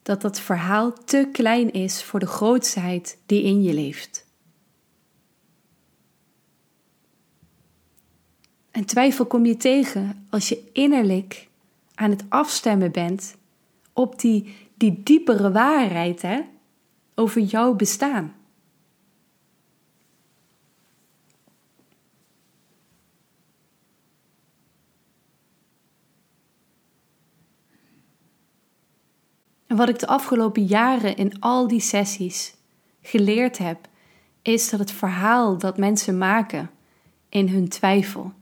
dat 0.03 0.21
dat 0.21 0.39
verhaal 0.39 0.93
te 1.05 1.29
klein 1.31 1.71
is 1.71 2.03
voor 2.03 2.19
de 2.19 2.27
grootsheid 2.27 3.17
die 3.25 3.43
in 3.43 3.63
je 3.63 3.73
leeft. 3.73 4.25
En 8.71 8.85
twijfel 8.85 9.25
kom 9.25 9.45
je 9.45 9.57
tegen 9.57 10.25
als 10.29 10.49
je 10.49 10.69
innerlijk 10.73 11.47
aan 11.95 12.09
het 12.09 12.23
afstemmen 12.29 12.91
bent 12.91 13.35
op 13.93 14.19
die, 14.19 14.55
die 14.75 15.01
diepere 15.03 15.51
waarheid 15.51 16.21
hè, 16.21 16.41
over 17.15 17.41
jouw 17.41 17.73
bestaan. 17.73 18.35
En 29.73 29.79
wat 29.79 29.89
ik 29.89 29.99
de 29.99 30.07
afgelopen 30.07 30.65
jaren 30.65 31.15
in 31.15 31.39
al 31.39 31.67
die 31.67 31.79
sessies 31.79 32.55
geleerd 33.01 33.57
heb, 33.57 33.87
is 34.41 34.69
dat 34.69 34.79
het 34.79 34.91
verhaal 34.91 35.57
dat 35.57 35.77
mensen 35.77 36.17
maken 36.17 36.69
in 37.29 37.47
hun 37.47 37.69
twijfel, 37.69 38.33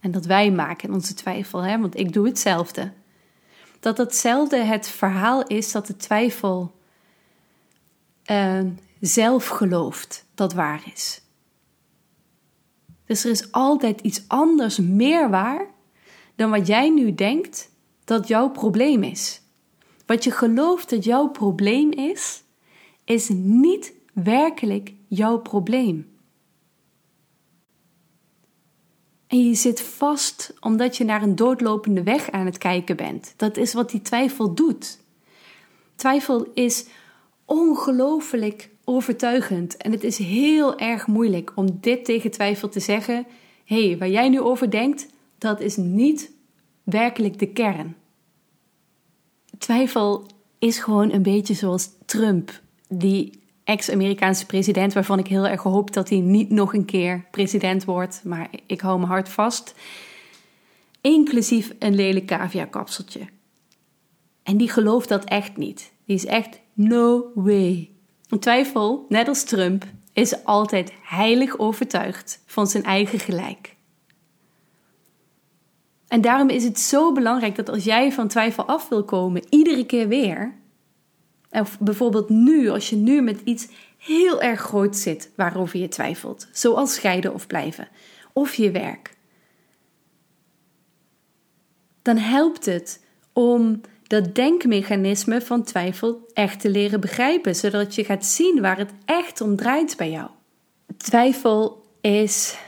en 0.00 0.10
dat 0.10 0.24
wij 0.24 0.50
maken 0.50 0.88
in 0.88 0.94
onze 0.94 1.14
twijfel, 1.14 1.60
hè, 1.60 1.80
want 1.80 1.98
ik 1.98 2.12
doe 2.12 2.26
hetzelfde, 2.26 2.92
dat 3.80 3.96
datzelfde 3.96 4.56
het 4.56 4.88
verhaal 4.88 5.46
is 5.46 5.72
dat 5.72 5.86
de 5.86 5.96
twijfel 5.96 6.74
uh, 8.30 8.60
zelf 9.00 9.46
gelooft 9.46 10.26
dat 10.34 10.52
waar 10.52 10.82
is. 10.92 11.22
Dus 13.04 13.24
er 13.24 13.30
is 13.30 13.52
altijd 13.52 14.00
iets 14.00 14.24
anders 14.28 14.78
meer 14.78 15.30
waar 15.30 15.66
dan 16.34 16.50
wat 16.50 16.66
jij 16.66 16.90
nu 16.90 17.14
denkt 17.14 17.70
dat 18.04 18.28
jouw 18.28 18.50
probleem 18.50 19.02
is. 19.02 19.44
Wat 20.06 20.24
je 20.24 20.30
gelooft 20.30 20.90
dat 20.90 21.04
jouw 21.04 21.28
probleem 21.28 21.90
is, 21.92 22.42
is 23.04 23.28
niet 23.28 23.92
werkelijk 24.12 24.92
jouw 25.08 25.38
probleem. 25.38 26.14
En 29.26 29.48
je 29.48 29.54
zit 29.54 29.80
vast 29.80 30.54
omdat 30.60 30.96
je 30.96 31.04
naar 31.04 31.22
een 31.22 31.36
doodlopende 31.36 32.02
weg 32.02 32.30
aan 32.30 32.46
het 32.46 32.58
kijken 32.58 32.96
bent. 32.96 33.34
Dat 33.36 33.56
is 33.56 33.74
wat 33.74 33.90
die 33.90 34.02
twijfel 34.02 34.54
doet. 34.54 34.98
Twijfel 35.94 36.46
is 36.54 36.86
ongelooflijk 37.44 38.70
overtuigend 38.84 39.76
en 39.76 39.92
het 39.92 40.04
is 40.04 40.18
heel 40.18 40.78
erg 40.78 41.06
moeilijk 41.06 41.52
om 41.54 41.78
dit 41.80 42.04
tegen 42.04 42.30
twijfel 42.30 42.68
te 42.68 42.80
zeggen: 42.80 43.26
hé, 43.64 43.86
hey, 43.88 43.98
waar 43.98 44.08
jij 44.08 44.28
nu 44.28 44.40
over 44.40 44.70
denkt, 44.70 45.06
dat 45.38 45.60
is 45.60 45.76
niet 45.76 46.32
werkelijk 46.84 47.38
de 47.38 47.52
kern 47.52 47.96
twijfel 49.58 50.26
is 50.58 50.78
gewoon 50.78 51.12
een 51.12 51.22
beetje 51.22 51.54
zoals 51.54 51.88
Trump, 52.06 52.60
die 52.88 53.40
ex-Amerikaanse 53.64 54.46
president, 54.46 54.92
waarvan 54.92 55.18
ik 55.18 55.26
heel 55.26 55.46
erg 55.46 55.62
hoop 55.62 55.92
dat 55.92 56.08
hij 56.08 56.18
niet 56.18 56.50
nog 56.50 56.74
een 56.74 56.84
keer 56.84 57.24
president 57.30 57.84
wordt, 57.84 58.20
maar 58.24 58.48
ik 58.66 58.80
hou 58.80 59.00
me 59.00 59.06
hard 59.06 59.28
vast. 59.28 59.74
Inclusief 61.00 61.74
een 61.78 61.94
lelijk 61.94 62.26
cavia-kapseltje. 62.26 63.20
En 64.42 64.56
die 64.56 64.70
gelooft 64.70 65.08
dat 65.08 65.24
echt 65.24 65.56
niet. 65.56 65.92
Die 66.04 66.16
is 66.16 66.26
echt 66.26 66.60
no 66.72 67.30
way. 67.34 67.90
Een 68.28 68.38
twijfel, 68.38 69.06
net 69.08 69.28
als 69.28 69.44
Trump, 69.44 69.84
is 70.12 70.44
altijd 70.44 70.92
heilig 71.02 71.58
overtuigd 71.58 72.42
van 72.46 72.66
zijn 72.66 72.84
eigen 72.84 73.18
gelijk. 73.18 73.75
En 76.08 76.20
daarom 76.20 76.48
is 76.48 76.64
het 76.64 76.80
zo 76.80 77.12
belangrijk 77.12 77.56
dat 77.56 77.68
als 77.68 77.84
jij 77.84 78.12
van 78.12 78.28
twijfel 78.28 78.64
af 78.64 78.88
wil 78.88 79.04
komen, 79.04 79.42
iedere 79.48 79.86
keer 79.86 80.08
weer, 80.08 80.54
of 81.50 81.78
bijvoorbeeld 81.78 82.28
nu, 82.28 82.68
als 82.68 82.90
je 82.90 82.96
nu 82.96 83.22
met 83.22 83.40
iets 83.44 83.68
heel 83.98 84.42
erg 84.42 84.60
groot 84.60 84.96
zit 84.96 85.30
waarover 85.36 85.78
je 85.78 85.88
twijfelt, 85.88 86.48
zoals 86.52 86.94
scheiden 86.94 87.34
of 87.34 87.46
blijven, 87.46 87.88
of 88.32 88.54
je 88.54 88.70
werk, 88.70 89.14
dan 92.02 92.16
helpt 92.16 92.66
het 92.66 93.04
om 93.32 93.80
dat 94.02 94.34
denkmechanisme 94.34 95.40
van 95.40 95.62
twijfel 95.62 96.26
echt 96.32 96.60
te 96.60 96.70
leren 96.70 97.00
begrijpen, 97.00 97.56
zodat 97.56 97.94
je 97.94 98.04
gaat 98.04 98.26
zien 98.26 98.60
waar 98.60 98.78
het 98.78 98.90
echt 99.04 99.40
om 99.40 99.56
draait 99.56 99.96
bij 99.96 100.10
jou. 100.10 100.30
Twijfel 100.96 101.84
is 102.00 102.58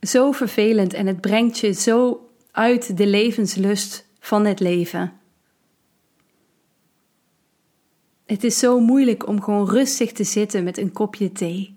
zo 0.00 0.32
vervelend 0.32 0.92
en 0.92 1.06
het 1.06 1.20
brengt 1.20 1.58
je 1.58 1.72
zo 1.72 2.28
uit 2.50 2.96
de 2.96 3.06
levenslust 3.06 4.06
van 4.20 4.44
het 4.44 4.60
leven. 4.60 5.12
Het 8.26 8.44
is 8.44 8.58
zo 8.58 8.80
moeilijk 8.80 9.26
om 9.26 9.42
gewoon 9.42 9.68
rustig 9.68 10.12
te 10.12 10.24
zitten 10.24 10.64
met 10.64 10.78
een 10.78 10.92
kopje 10.92 11.32
thee. 11.32 11.76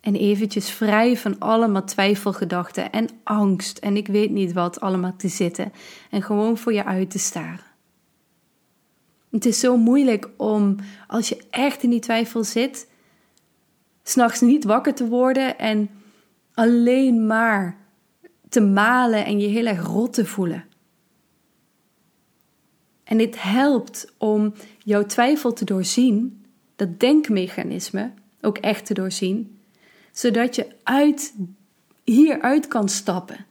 En 0.00 0.14
eventjes 0.14 0.70
vrij 0.70 1.16
van 1.16 1.38
allemaal 1.38 1.84
twijfelgedachten 1.84 2.92
en 2.92 3.08
angst 3.22 3.78
en 3.78 3.96
ik 3.96 4.06
weet 4.06 4.30
niet 4.30 4.52
wat 4.52 4.80
allemaal 4.80 5.16
te 5.16 5.28
zitten. 5.28 5.72
En 6.10 6.22
gewoon 6.22 6.58
voor 6.58 6.72
je 6.72 6.84
uit 6.84 7.10
te 7.10 7.18
staren. 7.18 7.72
Het 9.30 9.44
is 9.44 9.60
zo 9.60 9.76
moeilijk 9.76 10.30
om, 10.36 10.76
als 11.06 11.28
je 11.28 11.42
echt 11.50 11.82
in 11.82 11.90
die 11.90 12.00
twijfel 12.00 12.44
zit, 12.44 12.88
s'nachts 14.02 14.40
niet 14.40 14.64
wakker 14.64 14.94
te 14.94 15.08
worden 15.08 15.58
en 15.58 15.90
alleen 16.54 17.26
maar 17.26 17.76
te 18.48 18.60
malen 18.60 19.24
en 19.24 19.40
je 19.40 19.46
heel 19.46 19.66
erg 19.66 19.86
rot 19.86 20.12
te 20.12 20.26
voelen. 20.26 20.64
En 23.04 23.18
dit 23.18 23.42
helpt 23.42 24.12
om 24.18 24.54
jouw 24.78 25.06
twijfel 25.06 25.52
te 25.52 25.64
doorzien, 25.64 26.44
dat 26.76 27.00
denkmechanisme 27.00 28.12
ook 28.40 28.58
echt 28.58 28.86
te 28.86 28.94
doorzien, 28.94 29.58
zodat 30.12 30.54
je 30.54 30.66
uit, 30.82 31.34
hieruit 32.04 32.68
kan 32.68 32.88
stappen. 32.88 33.46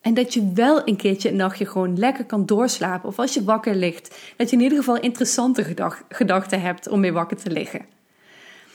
En 0.00 0.14
dat 0.14 0.34
je 0.34 0.52
wel 0.54 0.88
een 0.88 0.96
keertje 0.96 1.28
een 1.28 1.36
nachtje 1.36 1.66
gewoon 1.66 1.98
lekker 1.98 2.24
kan 2.24 2.46
doorslapen. 2.46 3.08
Of 3.08 3.18
als 3.18 3.34
je 3.34 3.44
wakker 3.44 3.74
ligt, 3.74 4.32
dat 4.36 4.50
je 4.50 4.56
in 4.56 4.62
ieder 4.62 4.78
geval 4.78 5.00
interessante 5.00 5.92
gedachten 6.08 6.60
hebt 6.60 6.88
om 6.88 7.00
mee 7.00 7.12
wakker 7.12 7.36
te 7.36 7.50
liggen. 7.50 7.84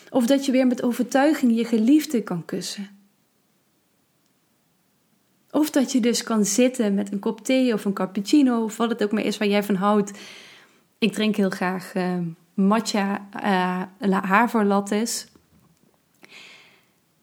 Of 0.09 0.25
dat 0.25 0.45
je 0.45 0.51
weer 0.51 0.67
met 0.67 0.83
overtuiging 0.83 1.55
je 1.55 1.65
geliefde 1.65 2.23
kan 2.23 2.45
kussen. 2.45 2.96
Of 5.57 5.69
dat 5.69 5.91
je 5.91 5.99
dus 5.99 6.23
kan 6.23 6.45
zitten 6.45 6.93
met 6.93 7.11
een 7.11 7.19
kop 7.19 7.45
thee 7.45 7.73
of 7.73 7.85
een 7.85 7.93
cappuccino, 7.93 8.63
of 8.63 8.77
wat 8.77 8.89
het 8.89 9.03
ook 9.03 9.11
maar 9.11 9.23
is 9.23 9.37
waar 9.37 9.47
jij 9.47 9.63
van 9.63 9.75
houdt. 9.75 10.11
Ik 10.97 11.13
drink 11.13 11.35
heel 11.35 11.49
graag 11.49 11.95
uh, 11.95 12.17
matcha 12.53 13.27
uh, 14.01 14.21
haverlattes. 14.23 15.27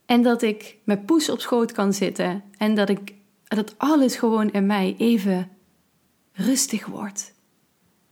En 0.06 0.22
dat 0.22 0.42
ik 0.42 0.76
met 0.84 1.06
poes 1.06 1.28
op 1.28 1.40
schoot 1.40 1.72
kan 1.72 1.92
zitten 1.92 2.42
en 2.58 2.74
dat 2.74 2.88
ik 2.88 3.14
dat 3.44 3.74
alles 3.78 4.16
gewoon 4.16 4.50
in 4.50 4.66
mij 4.66 4.94
even 4.98 5.50
rustig 6.32 6.86
wordt. 6.86 7.34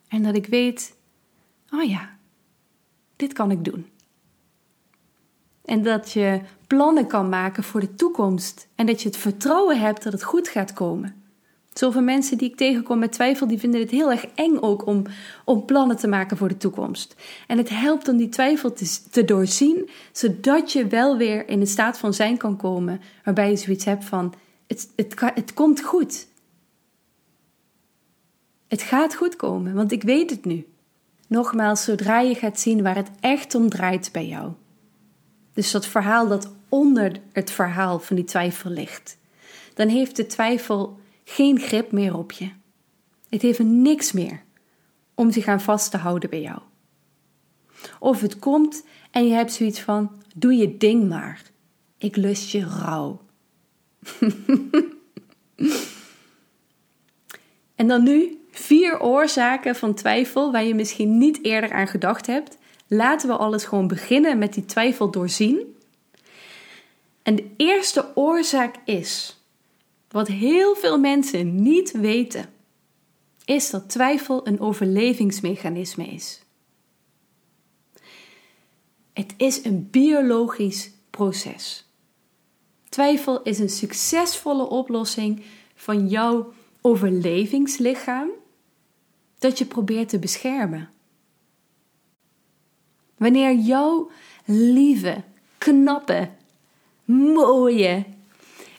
En 0.09 0.23
dat 0.23 0.35
ik 0.35 0.47
weet, 0.47 0.97
oh 1.71 1.89
ja, 1.89 2.17
dit 3.17 3.33
kan 3.33 3.51
ik 3.51 3.65
doen. 3.65 3.92
En 5.65 5.83
dat 5.83 6.13
je 6.13 6.41
plannen 6.67 7.07
kan 7.07 7.29
maken 7.29 7.63
voor 7.63 7.81
de 7.81 7.95
toekomst. 7.95 8.69
En 8.75 8.87
dat 8.87 9.03
je 9.03 9.09
het 9.09 9.17
vertrouwen 9.17 9.81
hebt 9.81 10.03
dat 10.03 10.13
het 10.13 10.23
goed 10.23 10.49
gaat 10.49 10.73
komen. 10.73 11.23
Zoveel 11.73 12.03
mensen 12.03 12.39
die 12.39 12.51
ik 12.51 12.57
tegenkom 12.57 12.99
met 12.99 13.13
twijfel, 13.13 13.47
die 13.47 13.59
vinden 13.59 13.81
het 13.81 13.91
heel 13.91 14.11
erg 14.11 14.27
eng 14.35 14.59
ook 14.61 14.87
om, 14.87 15.03
om 15.45 15.65
plannen 15.65 15.97
te 15.97 16.09
maken 16.09 16.37
voor 16.37 16.49
de 16.49 16.57
toekomst. 16.57 17.17
En 17.47 17.59
het 17.59 17.69
helpt 17.69 18.09
om 18.09 18.17
die 18.17 18.29
twijfel 18.29 18.73
te, 18.73 18.99
te 19.11 19.25
doorzien, 19.25 19.91
zodat 20.13 20.73
je 20.73 20.87
wel 20.87 21.17
weer 21.17 21.49
in 21.49 21.61
een 21.61 21.67
staat 21.67 21.99
van 21.99 22.15
zijn 22.15 22.37
kan 22.37 22.57
komen, 22.57 23.01
waarbij 23.25 23.51
je 23.51 23.57
zoiets 23.57 23.85
hebt 23.85 24.05
van, 24.05 24.35
het, 24.67 24.89
het, 24.97 25.15
het 25.35 25.55
komt 25.55 25.83
goed. 25.83 26.27
Het 28.69 28.83
gaat 28.83 29.15
goed 29.15 29.37
komen, 29.37 29.75
want 29.75 29.93
ik 29.93 30.03
weet 30.03 30.31
het 30.31 30.45
nu. 30.45 30.67
Nogmaals, 31.29 31.85
zodra 31.85 32.21
je 32.21 32.35
gaat 32.35 32.61
zien 32.61 32.83
waar 32.83 32.97
het 32.97 33.11
echt 33.21 33.55
om 33.55 33.69
draait 33.69 34.09
bij 34.13 34.27
jou. 34.27 34.53
Dus 35.53 35.71
dat 35.71 35.87
verhaal 35.87 36.29
dat 36.29 36.53
onder 36.69 37.21
het 37.33 37.51
verhaal 37.51 37.99
van 37.99 38.17
die 38.17 38.25
twijfel 38.25 38.71
ligt. 38.71 39.19
Dan 39.75 39.89
heeft 39.89 40.17
de 40.17 40.27
twijfel 40.27 41.01
geen 41.25 41.61
grip 41.61 41.93
meer 41.93 42.17
op 42.17 42.33
je. 42.33 42.51
Het 43.29 43.43
heeft 43.43 43.59
niks 43.59 44.13
meer 44.13 44.43
om 45.15 45.31
zich 45.31 45.47
aan 45.47 45.61
vast 45.61 45.91
te 45.91 45.97
houden 45.97 46.31
bij 46.31 46.41
jou. 46.41 46.59
Of 47.99 48.21
het 48.21 48.39
komt 48.39 48.85
en 49.11 49.27
je 49.27 49.35
hebt 49.35 49.53
zoiets 49.53 49.81
van: 49.81 50.23
doe 50.35 50.55
je 50.55 50.77
ding 50.77 51.09
maar. 51.09 51.43
Ik 51.99 52.17
lust 52.17 52.51
je 52.51 52.65
rouw. 52.65 53.21
en 57.81 57.89
dan 57.89 58.03
nu 58.03 58.41
vier 58.51 59.01
oorzaken 59.01 59.77
van 59.77 59.95
twijfel 59.95 60.53
waar 60.53 60.65
je 60.65 60.75
misschien 60.75 61.19
niet 61.19 61.45
eerder 61.45 61.73
aan 61.73 61.89
gedacht 61.89 62.27
hebt. 62.27 62.59
Laten 62.95 63.29
we 63.29 63.37
alles 63.37 63.65
gewoon 63.65 63.89
beginnen 63.89 64.39
met 64.39 64.55
die 64.55 64.65
twijfel 64.65 65.11
doorzien. 65.11 65.77
En 67.23 67.37
de 67.37 67.51
eerste 67.57 68.11
oorzaak 68.15 68.77
is, 68.85 69.41
wat 70.09 70.29
heel 70.29 70.75
veel 70.75 70.99
mensen 70.99 71.63
niet 71.63 71.91
weten, 71.91 72.53
is 73.45 73.71
dat 73.71 73.91
twijfel 73.91 74.47
een 74.47 74.61
overlevingsmechanisme 74.61 76.07
is. 76.07 76.43
Het 79.13 79.35
is 79.37 79.65
een 79.65 79.89
biologisch 79.91 80.91
proces. 81.11 81.87
Twijfel 82.89 83.43
is 83.43 83.59
een 83.59 83.71
succesvolle 83.71 84.69
oplossing 84.69 85.43
van 85.75 86.09
jouw 86.09 86.53
overlevingslichaam 86.81 88.29
dat 89.39 89.59
je 89.59 89.65
probeert 89.65 90.09
te 90.09 90.19
beschermen. 90.19 90.91
Wanneer 93.23 93.55
jouw 93.55 94.11
lieve, 94.45 95.23
knappe, 95.59 96.31
mooie 97.05 98.05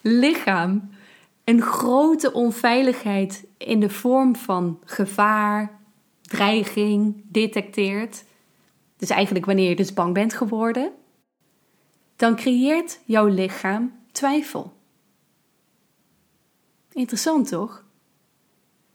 lichaam 0.02 0.90
een 1.44 1.62
grote 1.62 2.34
onveiligheid 2.34 3.46
in 3.58 3.80
de 3.80 3.90
vorm 3.90 4.36
van 4.36 4.80
gevaar, 4.86 5.80
dreiging 6.22 7.22
detecteert, 7.26 8.24
dus 8.98 9.10
eigenlijk 9.10 9.46
wanneer 9.46 9.70
je 9.70 9.76
dus 9.76 9.94
bang 9.94 10.14
bent 10.14 10.34
geworden, 10.34 10.92
dan 12.16 12.36
creëert 12.36 13.00
jouw 13.06 13.28
lichaam 13.28 13.94
twijfel. 14.12 14.74
Interessant 16.94 17.48
toch? 17.48 17.84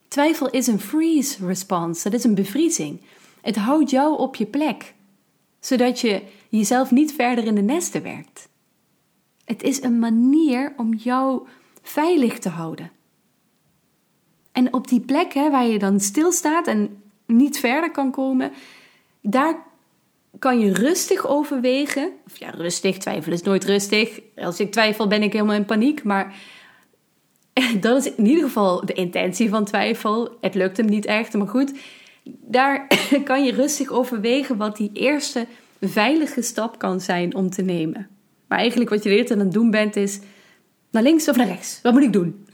Twijfel 0.09 0.51
is 0.51 0.67
een 0.67 0.81
freeze 0.81 1.47
response, 1.47 2.11
dat 2.11 2.19
is 2.19 2.25
een 2.25 2.35
bevriezing. 2.35 3.01
Het 3.41 3.57
houdt 3.57 3.91
jou 3.91 4.19
op 4.19 4.35
je 4.35 4.47
plek, 4.47 4.97
zodat 5.61 6.01
je 6.01 6.23
jezelf 6.49 6.91
niet 6.91 7.13
verder 7.13 7.45
in 7.45 7.55
de 7.55 7.63
nesten 7.63 8.03
werkt. 8.03 8.49
Het 9.45 9.63
is 9.63 9.83
een 9.83 9.99
manier 9.99 10.73
om 10.77 10.95
jou 10.95 11.47
veilig 11.83 12.39
te 12.39 12.49
houden. 12.49 12.91
En 14.53 14.73
op 14.73 14.89
die 14.89 15.01
plek 15.01 15.33
hè, 15.33 15.51
waar 15.51 15.67
je 15.67 15.79
dan 15.79 16.01
stilstaat 16.01 16.67
en 16.67 17.03
niet 17.27 17.59
verder 17.59 17.91
kan 17.91 18.11
komen, 18.11 18.53
daar 19.21 19.67
kan 20.39 20.61
je 20.61 20.73
rustig 20.73 21.27
overwegen. 21.27 22.13
Of 22.27 22.39
ja, 22.39 22.51
rustig, 22.51 22.99
twijfel 22.99 23.33
is 23.33 23.43
nooit 23.43 23.65
rustig. 23.65 24.21
Als 24.37 24.61
ik 24.61 24.73
twijfel 24.73 25.07
ben 25.07 25.23
ik 25.23 25.33
helemaal 25.33 25.55
in 25.55 25.65
paniek. 25.65 26.03
Maar 26.03 26.35
dat 27.81 28.07
is 28.07 28.15
in 28.15 28.27
ieder 28.27 28.45
geval 28.45 28.87
de 28.87 28.93
intentie 28.93 29.49
van 29.49 29.65
twijfel. 29.65 30.37
Het 30.41 30.55
lukt 30.55 30.77
hem 30.77 30.87
niet 30.87 31.07
echt, 31.07 31.35
maar 31.35 31.49
goed. 31.49 31.73
Daar 32.41 32.87
kan 33.25 33.45
je 33.45 33.53
rustig 33.53 33.91
overwegen 33.91 34.57
wat 34.57 34.77
die 34.77 34.91
eerste 34.93 35.47
veilige 35.81 36.43
stap 36.43 36.79
kan 36.79 37.01
zijn 37.01 37.35
om 37.35 37.51
te 37.51 37.63
nemen. 37.63 38.09
Maar 38.47 38.59
eigenlijk 38.59 38.91
wat 38.91 39.03
je 39.03 39.11
eerder 39.11 39.33
aan 39.33 39.45
het 39.45 39.53
doen 39.53 39.71
bent 39.71 39.97
is 39.97 40.21
naar 40.91 41.03
links 41.03 41.29
of 41.29 41.37
naar 41.37 41.47
rechts. 41.47 41.81
Wat 41.83 41.93
moet 41.93 42.03
ik 42.03 42.13
doen? 42.13 42.47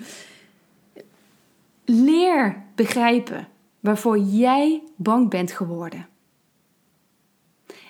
Leer 1.85 2.63
begrijpen 2.75 3.49
waarvoor 3.81 4.19
jij 4.19 4.83
bang 4.97 5.31
bent 5.31 5.53
geworden. 5.53 6.09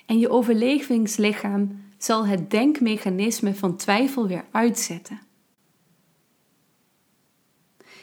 En 0.05 0.19
je 0.19 0.29
overlevingslichaam 0.29 1.83
zal 1.97 2.25
het 2.25 2.51
denkmechanisme 2.51 3.55
van 3.55 3.75
twijfel 3.75 4.27
weer 4.27 4.45
uitzetten. 4.51 5.19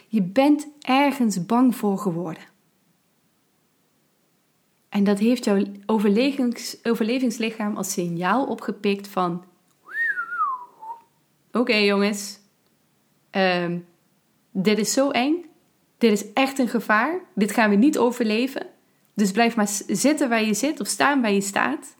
Je 0.08 0.22
bent 0.22 0.68
ergens 0.80 1.46
bang 1.46 1.76
voor 1.76 1.98
geworden. 1.98 2.51
En 4.92 5.05
dat 5.05 5.18
heeft 5.18 5.44
jouw 5.44 5.64
overlevings, 5.87 6.76
overlevingslichaam 6.83 7.76
als 7.76 7.92
signaal 7.92 8.46
opgepikt 8.46 9.09
van 9.09 9.44
Oké 11.52 11.74
jongens, 11.74 12.38
ehm, 13.31 13.78
dit 14.50 14.78
is 14.78 14.92
zo 14.92 15.11
eng. 15.11 15.44
Dit 15.98 16.12
is 16.12 16.33
echt 16.33 16.59
een 16.59 16.68
gevaar. 16.68 17.20
Dit 17.35 17.52
gaan 17.52 17.70
we 17.70 17.76
niet 17.76 17.98
overleven. 17.98 18.66
Dus 19.14 19.31
blijf 19.31 19.57
maar 19.57 19.68
zitten 19.87 20.28
waar 20.28 20.44
je 20.44 20.55
zit 20.55 20.81
of 20.81 20.87
staan 20.87 21.20
waar 21.20 21.33
je 21.33 21.40
staat. 21.40 21.96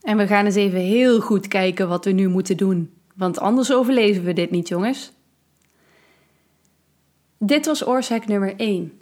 En 0.00 0.16
we 0.16 0.26
gaan 0.26 0.44
eens 0.44 0.54
even 0.54 0.80
heel 0.80 1.20
goed 1.20 1.48
kijken 1.48 1.88
wat 1.88 2.04
we 2.04 2.10
nu 2.10 2.28
moeten 2.28 2.56
doen. 2.56 2.94
Want 3.14 3.38
anders 3.38 3.72
overleven 3.72 4.24
we 4.24 4.32
dit 4.32 4.50
niet, 4.50 4.68
jongens. 4.68 5.12
Dit 7.38 7.66
was 7.66 7.86
oorzaak 7.86 8.26
nummer 8.26 8.54
1. 8.56 9.00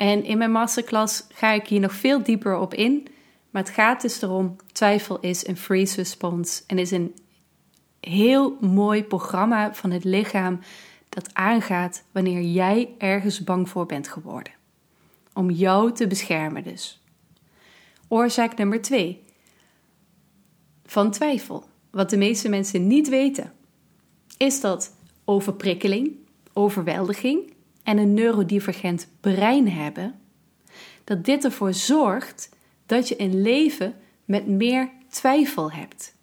En 0.00 0.24
in 0.24 0.38
mijn 0.38 0.52
masterclass 0.52 1.24
ga 1.32 1.52
ik 1.52 1.66
hier 1.66 1.80
nog 1.80 1.92
veel 1.92 2.22
dieper 2.22 2.56
op 2.56 2.74
in. 2.74 3.08
Maar 3.50 3.62
het 3.62 3.72
gaat 3.72 4.02
dus 4.02 4.22
erom: 4.22 4.56
twijfel 4.72 5.20
is 5.20 5.46
een 5.46 5.56
freeze 5.56 5.96
response 5.96 6.62
en 6.66 6.78
is 6.78 6.90
een 6.90 7.14
heel 8.00 8.56
mooi 8.60 9.04
programma 9.04 9.74
van 9.74 9.90
het 9.90 10.04
lichaam 10.04 10.60
dat 11.08 11.34
aangaat 11.34 12.04
wanneer 12.12 12.40
jij 12.42 12.94
ergens 12.98 13.44
bang 13.44 13.68
voor 13.68 13.86
bent 13.86 14.08
geworden. 14.08 14.52
Om 15.32 15.50
jou 15.50 15.92
te 15.92 16.06
beschermen 16.06 16.64
dus. 16.64 17.02
Oorzaak 18.08 18.56
nummer 18.56 18.82
2 18.82 19.24
van 20.84 21.10
twijfel 21.10 21.64
wat 21.90 22.10
de 22.10 22.16
meeste 22.16 22.48
mensen 22.48 22.86
niet 22.86 23.08
weten, 23.08 23.52
is 24.36 24.60
dat 24.60 24.94
overprikkeling, 25.24 26.16
overweldiging 26.52 27.58
en 27.82 27.98
een 27.98 28.14
neurodivergent 28.14 29.08
brein 29.20 29.68
hebben, 29.68 30.20
dat 31.04 31.24
dit 31.24 31.44
ervoor 31.44 31.74
zorgt 31.74 32.48
dat 32.86 33.08
je 33.08 33.20
een 33.20 33.42
leven 33.42 33.94
met 34.24 34.46
meer 34.46 34.90
twijfel 35.08 35.72
hebt. 35.72 36.14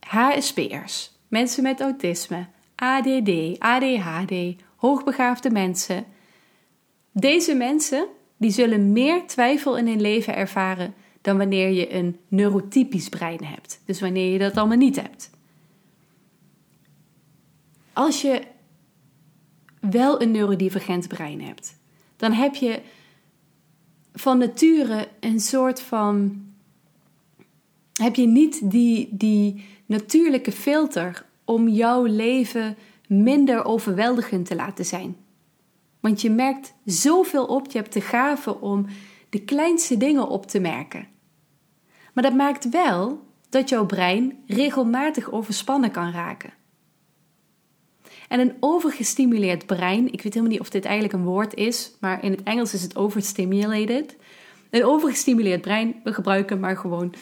HSP'ers, 0.00 1.12
mensen 1.28 1.62
met 1.62 1.80
autisme, 1.80 2.46
ADD, 2.74 3.58
ADHD, 3.58 4.34
hoogbegaafde 4.76 5.50
mensen. 5.50 6.04
Deze 7.12 7.54
mensen 7.54 8.06
die 8.36 8.50
zullen 8.50 8.92
meer 8.92 9.26
twijfel 9.26 9.76
in 9.76 9.86
hun 9.86 10.00
leven 10.00 10.36
ervaren 10.36 10.94
dan 11.20 11.38
wanneer 11.38 11.70
je 11.70 11.94
een 11.94 12.18
neurotypisch 12.28 13.08
brein 13.08 13.44
hebt. 13.44 13.80
Dus 13.84 14.00
wanneer 14.00 14.32
je 14.32 14.38
dat 14.38 14.56
allemaal 14.56 14.76
niet 14.76 14.96
hebt. 14.96 15.30
Als 17.92 18.20
je 18.20 18.42
wel 19.90 20.22
een 20.22 20.30
neurodivergent 20.30 21.08
brein 21.08 21.42
hebt, 21.42 21.76
dan 22.16 22.32
heb 22.32 22.54
je 22.54 22.80
van 24.12 24.38
nature 24.38 25.08
een 25.20 25.40
soort 25.40 25.80
van. 25.80 26.44
Heb 27.92 28.14
je 28.14 28.26
niet 28.26 28.70
die, 28.70 29.08
die 29.10 29.64
natuurlijke 29.86 30.52
filter 30.52 31.26
om 31.44 31.68
jouw 31.68 32.04
leven 32.04 32.76
minder 33.08 33.64
overweldigend 33.64 34.46
te 34.46 34.54
laten 34.54 34.84
zijn? 34.84 35.16
Want 36.00 36.20
je 36.20 36.30
merkt 36.30 36.74
zoveel 36.84 37.44
op, 37.44 37.70
je 37.70 37.78
hebt 37.78 37.92
de 37.92 38.00
gave 38.00 38.60
om 38.60 38.86
de 39.28 39.40
kleinste 39.44 39.96
dingen 39.96 40.28
op 40.28 40.46
te 40.46 40.60
merken. 40.60 41.08
Maar 42.12 42.22
dat 42.22 42.34
maakt 42.34 42.68
wel 42.68 43.20
dat 43.48 43.68
jouw 43.68 43.86
brein 43.86 44.38
regelmatig 44.46 45.30
overspannen 45.30 45.90
kan 45.90 46.10
raken. 46.10 46.52
En 48.28 48.40
een 48.40 48.54
overgestimuleerd 48.60 49.66
brein, 49.66 50.12
ik 50.12 50.22
weet 50.22 50.34
helemaal 50.34 50.50
niet 50.50 50.60
of 50.60 50.70
dit 50.70 50.84
eigenlijk 50.84 51.14
een 51.14 51.24
woord 51.24 51.54
is, 51.54 51.92
maar 52.00 52.24
in 52.24 52.30
het 52.30 52.42
Engels 52.42 52.74
is 52.74 52.82
het 52.82 52.96
overstimulated. 52.96 54.16
Een 54.70 54.84
overgestimuleerd 54.84 55.60
brein, 55.60 55.94
we 56.04 56.12
gebruiken 56.12 56.60
maar 56.60 56.76
gewoon. 56.76 57.14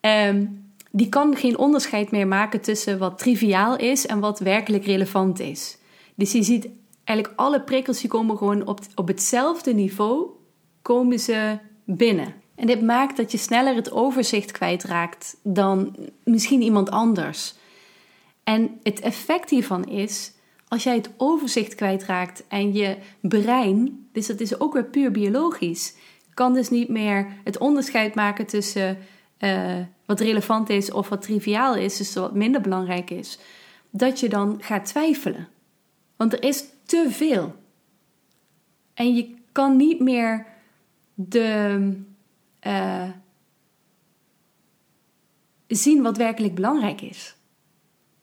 Um, 0.00 0.68
die 0.90 1.08
kan 1.08 1.36
geen 1.36 1.58
onderscheid 1.58 2.10
meer 2.10 2.26
maken 2.26 2.60
tussen 2.60 2.98
wat 2.98 3.18
triviaal 3.18 3.76
is 3.76 4.06
en 4.06 4.20
wat 4.20 4.38
werkelijk 4.38 4.84
relevant 4.84 5.40
is. 5.40 5.78
Dus 6.14 6.32
je 6.32 6.42
ziet 6.42 6.68
eigenlijk 7.04 7.40
alle 7.40 7.62
prikkels 7.62 8.00
die 8.00 8.10
komen 8.10 8.36
gewoon 8.36 8.66
op, 8.66 8.80
op 8.94 9.08
hetzelfde 9.08 9.74
niveau, 9.74 10.26
komen 10.82 11.18
ze 11.18 11.58
binnen. 11.84 12.34
En 12.54 12.66
dit 12.66 12.82
maakt 12.82 13.16
dat 13.16 13.32
je 13.32 13.38
sneller 13.38 13.74
het 13.74 13.92
overzicht 13.92 14.50
kwijtraakt 14.50 15.36
dan 15.42 15.96
misschien 16.24 16.62
iemand 16.62 16.90
anders. 16.90 17.54
En 18.44 18.78
het 18.82 19.00
effect 19.00 19.50
hiervan 19.50 19.84
is, 19.84 20.32
als 20.70 20.82
jij 20.82 20.94
het 20.94 21.10
overzicht 21.16 21.74
kwijtraakt 21.74 22.46
en 22.48 22.72
je 22.72 22.96
brein, 23.20 24.08
dus 24.12 24.26
dat 24.26 24.40
is 24.40 24.60
ook 24.60 24.72
weer 24.72 24.84
puur 24.84 25.10
biologisch, 25.10 25.94
kan 26.34 26.52
dus 26.52 26.70
niet 26.70 26.88
meer 26.88 27.32
het 27.44 27.58
onderscheid 27.58 28.14
maken 28.14 28.46
tussen 28.46 28.98
uh, 29.38 29.78
wat 30.06 30.20
relevant 30.20 30.68
is 30.68 30.90
of 30.90 31.08
wat 31.08 31.22
triviaal 31.22 31.74
is, 31.76 31.96
dus 31.96 32.14
wat 32.14 32.34
minder 32.34 32.60
belangrijk 32.60 33.10
is, 33.10 33.38
dat 33.90 34.20
je 34.20 34.28
dan 34.28 34.58
gaat 34.60 34.86
twijfelen. 34.86 35.48
Want 36.16 36.32
er 36.32 36.42
is 36.42 36.64
te 36.84 37.06
veel. 37.08 37.54
En 38.94 39.14
je 39.14 39.34
kan 39.52 39.76
niet 39.76 40.00
meer 40.00 40.46
de, 41.14 41.96
uh, 42.66 43.08
zien 45.66 46.02
wat 46.02 46.16
werkelijk 46.16 46.54
belangrijk 46.54 47.00
is. 47.00 47.36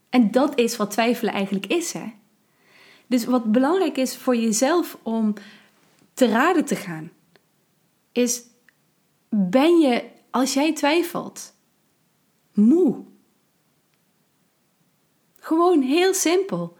En 0.09 0.31
dat 0.31 0.59
is 0.59 0.77
wat 0.77 0.91
twijfelen 0.91 1.33
eigenlijk 1.33 1.65
is. 1.65 1.93
Hè? 1.93 2.13
Dus 3.07 3.25
wat 3.25 3.51
belangrijk 3.51 3.97
is 3.97 4.17
voor 4.17 4.35
jezelf 4.35 4.97
om 5.03 5.33
te 6.13 6.27
raden 6.27 6.65
te 6.65 6.75
gaan, 6.75 7.11
is: 8.11 8.43
ben 9.29 9.79
je, 9.79 10.03
als 10.29 10.53
jij 10.53 10.73
twijfelt, 10.73 11.53
moe? 12.53 13.03
Gewoon 15.39 15.81
heel 15.81 16.13
simpel. 16.13 16.77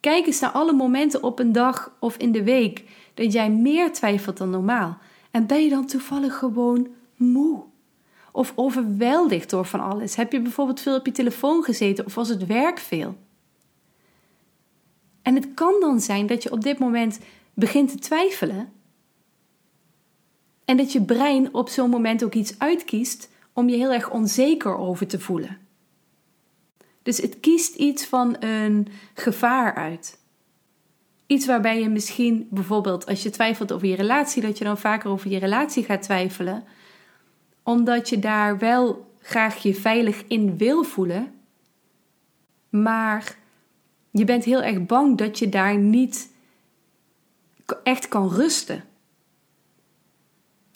Kijk 0.00 0.26
eens 0.26 0.40
naar 0.40 0.50
alle 0.50 0.72
momenten 0.72 1.22
op 1.22 1.38
een 1.38 1.52
dag 1.52 1.96
of 1.98 2.16
in 2.16 2.32
de 2.32 2.42
week 2.42 2.84
dat 3.14 3.32
jij 3.32 3.50
meer 3.50 3.92
twijfelt 3.92 4.36
dan 4.36 4.50
normaal. 4.50 4.98
En 5.30 5.46
ben 5.46 5.62
je 5.62 5.70
dan 5.70 5.86
toevallig 5.86 6.38
gewoon 6.38 6.88
moe? 7.16 7.62
Of 8.32 8.52
overweldigd 8.54 9.50
door 9.50 9.64
van 9.64 9.80
alles? 9.80 10.16
Heb 10.16 10.32
je 10.32 10.40
bijvoorbeeld 10.40 10.80
veel 10.80 10.96
op 10.96 11.06
je 11.06 11.12
telefoon 11.12 11.62
gezeten 11.62 12.06
of 12.06 12.14
was 12.14 12.28
het 12.28 12.46
werk 12.46 12.78
veel? 12.78 13.16
En 15.22 15.34
het 15.34 15.54
kan 15.54 15.74
dan 15.80 16.00
zijn 16.00 16.26
dat 16.26 16.42
je 16.42 16.52
op 16.52 16.60
dit 16.60 16.78
moment 16.78 17.18
begint 17.54 17.90
te 17.90 17.98
twijfelen. 17.98 18.72
En 20.64 20.76
dat 20.76 20.92
je 20.92 21.02
brein 21.02 21.54
op 21.54 21.68
zo'n 21.68 21.90
moment 21.90 22.24
ook 22.24 22.34
iets 22.34 22.58
uitkiest 22.58 23.30
om 23.52 23.68
je 23.68 23.76
heel 23.76 23.92
erg 23.92 24.10
onzeker 24.10 24.76
over 24.76 25.06
te 25.06 25.20
voelen. 25.20 25.58
Dus 27.02 27.18
het 27.18 27.40
kiest 27.40 27.74
iets 27.74 28.04
van 28.06 28.36
een 28.40 28.88
gevaar 29.14 29.74
uit. 29.74 30.20
Iets 31.26 31.46
waarbij 31.46 31.80
je 31.80 31.88
misschien 31.88 32.46
bijvoorbeeld 32.50 33.06
als 33.06 33.22
je 33.22 33.30
twijfelt 33.30 33.72
over 33.72 33.88
je 33.88 33.96
relatie, 33.96 34.42
dat 34.42 34.58
je 34.58 34.64
dan 34.64 34.78
vaker 34.78 35.10
over 35.10 35.30
je 35.30 35.38
relatie 35.38 35.84
gaat 35.84 36.02
twijfelen, 36.02 36.64
omdat 37.62 38.08
je 38.08 38.18
daar 38.18 38.58
wel 38.58 39.10
graag 39.18 39.62
je 39.62 39.74
veilig 39.74 40.24
in 40.28 40.56
wil 40.56 40.82
voelen, 40.82 41.34
maar 42.68 43.36
je 44.12 44.24
bent 44.24 44.44
heel 44.44 44.62
erg 44.62 44.86
bang 44.86 45.18
dat 45.18 45.38
je 45.38 45.48
daar 45.48 45.76
niet 45.76 46.30
echt 47.82 48.08
kan 48.08 48.28
rusten. 48.28 48.84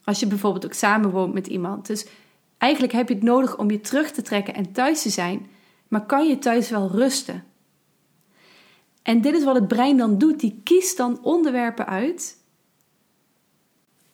Als 0.05 0.21
je 0.21 0.27
bijvoorbeeld 0.27 0.65
ook 0.65 0.73
samenwoont 0.73 1.35
met 1.35 1.47
iemand. 1.47 1.87
Dus 1.87 2.07
eigenlijk 2.59 2.93
heb 2.93 3.09
je 3.09 3.15
het 3.15 3.23
nodig 3.23 3.59
om 3.59 3.71
je 3.71 3.81
terug 3.81 4.11
te 4.11 4.23
trekken 4.23 4.55
en 4.55 4.73
thuis 4.73 5.03
te 5.03 5.11
zijn, 5.11 5.47
maar 5.89 6.07
kan 6.07 6.29
je 6.29 6.39
thuis 6.39 6.71
wel 6.71 6.91
rusten? 6.91 7.45
En 9.03 9.21
dit 9.21 9.35
is 9.35 9.45
wat 9.45 9.55
het 9.55 9.69
brein 9.69 9.97
dan 9.97 10.19
doet. 10.19 10.41
Die 10.41 10.61
kiest 10.65 10.97
dan 10.97 11.23
onderwerpen 11.23 11.87
uit 11.87 12.45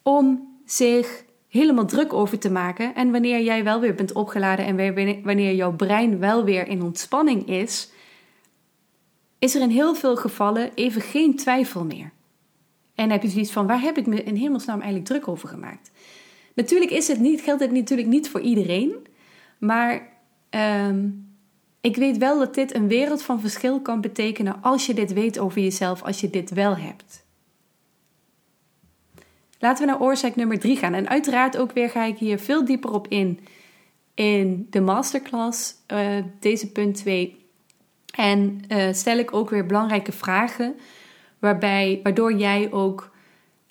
om 0.03 0.57
zich 0.65 1.25
helemaal 1.49 1.87
druk 1.87 2.13
over 2.13 2.39
te 2.39 2.51
maken. 2.51 2.95
En 2.95 3.11
wanneer 3.11 3.41
jij 3.41 3.65
wel 3.65 3.81
weer 3.81 3.95
bent 3.95 4.13
opgeladen 4.13 4.65
en 4.67 5.23
wanneer 5.25 5.55
jouw 5.55 5.73
brein 5.73 6.19
wel 6.19 6.45
weer 6.45 6.69
in 6.69 6.83
ontspanning 6.83 7.49
is, 7.49 7.91
is 9.42 9.55
er 9.55 9.61
in 9.61 9.70
heel 9.70 9.94
veel 9.94 10.16
gevallen 10.16 10.70
even 10.74 11.00
geen 11.00 11.37
twijfel 11.37 11.85
meer. 11.85 12.12
En 12.94 13.11
heb 13.11 13.22
je 13.22 13.28
zoiets 13.28 13.52
van, 13.52 13.66
waar 13.66 13.81
heb 13.81 13.98
ik 13.98 14.07
me 14.07 14.22
in 14.22 14.37
hemelsnaam 14.37 14.81
eigenlijk 14.81 15.09
druk 15.09 15.28
over 15.28 15.48
gemaakt? 15.48 15.90
Natuurlijk 16.55 16.90
is 16.90 17.09
het 17.09 17.20
niet, 17.20 17.40
geldt 17.40 17.61
het 17.61 17.72
natuurlijk 17.72 18.09
niet 18.09 18.31
voor 18.31 18.40
iedereen. 18.40 19.07
Maar 19.59 20.09
ehm, 20.50 21.09
ik 21.81 21.96
weet 21.96 22.18
wel 22.18 22.38
dat 22.38 22.55
dit 22.55 22.74
een 22.74 22.88
wereld 22.88 23.22
van 23.22 23.40
verschil 23.40 23.81
kan 23.81 24.00
betekenen 24.00 24.62
als 24.62 24.87
je 24.87 24.94
dit 24.94 25.12
weet 25.12 25.38
over 25.38 25.61
jezelf, 25.61 26.02
als 26.02 26.20
je 26.20 26.31
dit 26.31 26.50
wel 26.50 26.76
hebt. 26.76 27.24
Laten 29.59 29.87
we 29.87 29.90
naar 29.90 30.00
oorzaak 30.00 30.37
nummer 30.37 30.59
drie 30.59 30.76
gaan. 30.76 30.94
En 30.94 31.09
uiteraard 31.09 31.57
ook 31.57 31.72
weer 31.72 31.90
ga 31.90 32.05
ik 32.05 32.18
hier 32.18 32.38
veel 32.38 32.64
dieper 32.64 32.92
op 32.92 33.09
in 33.09 33.38
in 34.14 34.66
de 34.70 34.81
masterclass, 34.81 35.74
uh, 35.92 36.16
deze 36.40 36.72
punt 36.72 36.94
2. 36.94 37.41
En 38.12 38.61
uh, 38.68 38.92
stel 38.92 39.18
ik 39.18 39.35
ook 39.35 39.51
weer 39.51 39.66
belangrijke 39.66 40.12
vragen, 40.12 40.75
waarbij, 41.38 42.01
waardoor 42.03 42.33
jij 42.33 42.72
ook, 42.72 43.11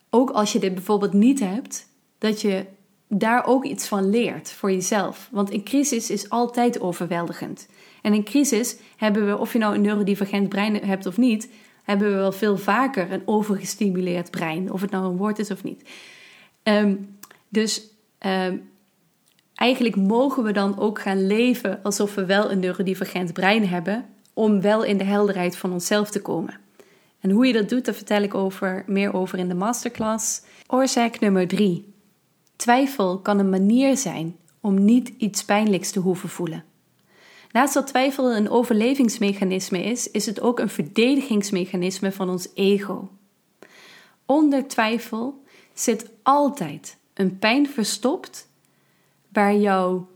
ook 0.10 0.30
als 0.30 0.52
je 0.52 0.60
dit 0.60 0.74
bijvoorbeeld 0.74 1.14
niet 1.14 1.40
hebt, 1.40 1.88
dat 2.18 2.42
je 2.42 2.66
daar 3.08 3.46
ook 3.46 3.66
iets 3.66 3.88
van 3.88 4.10
leert 4.10 4.52
voor 4.52 4.72
jezelf. 4.72 5.30
Want 5.32 5.54
een 5.54 5.64
crisis 5.64 6.10
is 6.10 6.30
altijd 6.30 6.80
overweldigend. 6.80 7.68
En 8.02 8.14
in 8.14 8.24
crisis 8.24 8.76
hebben 8.98 9.26
we, 9.28 9.38
of 9.38 9.54
je 9.54 9.60
nou 9.60 9.76
een 9.76 9.82
neurodivergent 9.82 10.50
brein 10.50 10.76
hebt 10.76 11.06
of 11.06 11.18
niet, 11.18 11.50
hebben 11.84 12.08
we 12.08 12.16
wel 12.16 12.32
veel 12.32 12.58
vaker 12.58 13.12
een 13.12 13.22
overgestimuleerd 13.26 14.32
brein. 14.32 14.72
Of 14.72 14.82
het 14.82 14.92
nou 14.92 15.06
een 15.06 15.18
woord 15.18 15.40
is 15.40 15.52
of 15.52 15.64
niet. 15.64 15.90
Ehm, 16.64 16.96
dus 17.50 17.82
ehm, 18.18 18.58
eigenlijk 19.56 19.96
mogen 19.96 20.44
we 20.44 20.52
dan 20.52 20.80
ook 20.80 21.02
gaan 21.02 21.28
leven 21.28 21.80
alsof 21.84 22.16
we 22.16 22.26
wel 22.26 22.52
een 22.52 22.60
neurodivergent 22.60 23.34
brein 23.34 23.68
hebben, 23.68 24.06
om 24.42 24.62
wel 24.62 24.84
in 24.84 24.98
de 24.98 25.04
helderheid 25.04 25.58
van 25.58 25.72
onszelf 25.72 26.10
te 26.10 26.22
komen. 26.22 26.60
En 27.20 27.30
hoe 27.30 27.48
je 27.48 27.54
dat 27.54 27.70
doet, 27.70 27.86
daar 27.86 27.96
vertel 27.96 28.22
ik 28.22 28.34
over, 28.34 28.84
meer 28.88 29.14
over 29.14 29.40
in 29.40 29.48
de 29.48 29.56
masterclass. 29.56 30.42
Oorzaak 30.68 31.20
nummer 31.20 31.48
drie. 31.48 31.94
Twijfel 32.56 33.20
kan 33.20 33.40
een 33.40 33.50
manier 33.50 33.98
zijn 33.98 34.36
om 34.62 34.84
niet 34.84 35.14
iets 35.18 35.44
pijnlijks 35.44 35.92
te 35.92 36.00
hoeven 36.00 36.30
voelen. 36.30 36.64
Naast 37.52 37.74
dat 37.74 37.88
twijfel 37.88 38.36
een 38.36 38.50
overlevingsmechanisme 38.50 39.84
is, 39.84 40.12
is 40.12 40.26
het 40.26 40.42
ook 40.42 40.60
een 40.60 40.70
verdedigingsmechanisme 40.70 42.12
van 42.12 42.30
ons 42.30 42.48
ego. 42.54 43.10
Onder 44.26 44.68
twijfel 44.68 45.44
zit 45.74 46.10
altijd 46.24 46.98
een 47.14 47.40
pijn 47.40 47.70
verstopt 47.70 48.48
waar 49.30 49.56
jouw 49.56 50.08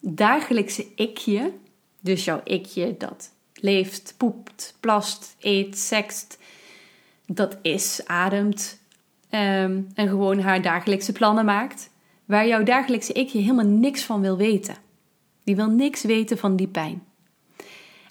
dagelijkse 0.00 0.86
ikje, 0.94 1.52
dus 2.00 2.24
jouw 2.24 2.40
ikje 2.44 2.96
dat 2.98 3.32
leeft, 3.62 4.14
poept, 4.16 4.76
plast, 4.80 5.36
eet, 5.40 5.78
sext, 5.78 6.38
dat 7.26 7.58
is, 7.62 8.00
ademt 8.06 8.80
ehm, 9.28 9.80
en 9.94 10.08
gewoon 10.08 10.40
haar 10.40 10.62
dagelijkse 10.62 11.12
plannen 11.12 11.44
maakt, 11.44 11.90
waar 12.24 12.46
jouw 12.46 12.62
dagelijkse 12.62 13.12
ikje 13.12 13.38
helemaal 13.38 13.66
niks 13.66 14.02
van 14.02 14.20
wil 14.20 14.36
weten. 14.36 14.74
Die 15.44 15.56
wil 15.56 15.70
niks 15.70 16.02
weten 16.02 16.38
van 16.38 16.56
die 16.56 16.68
pijn. 16.68 17.02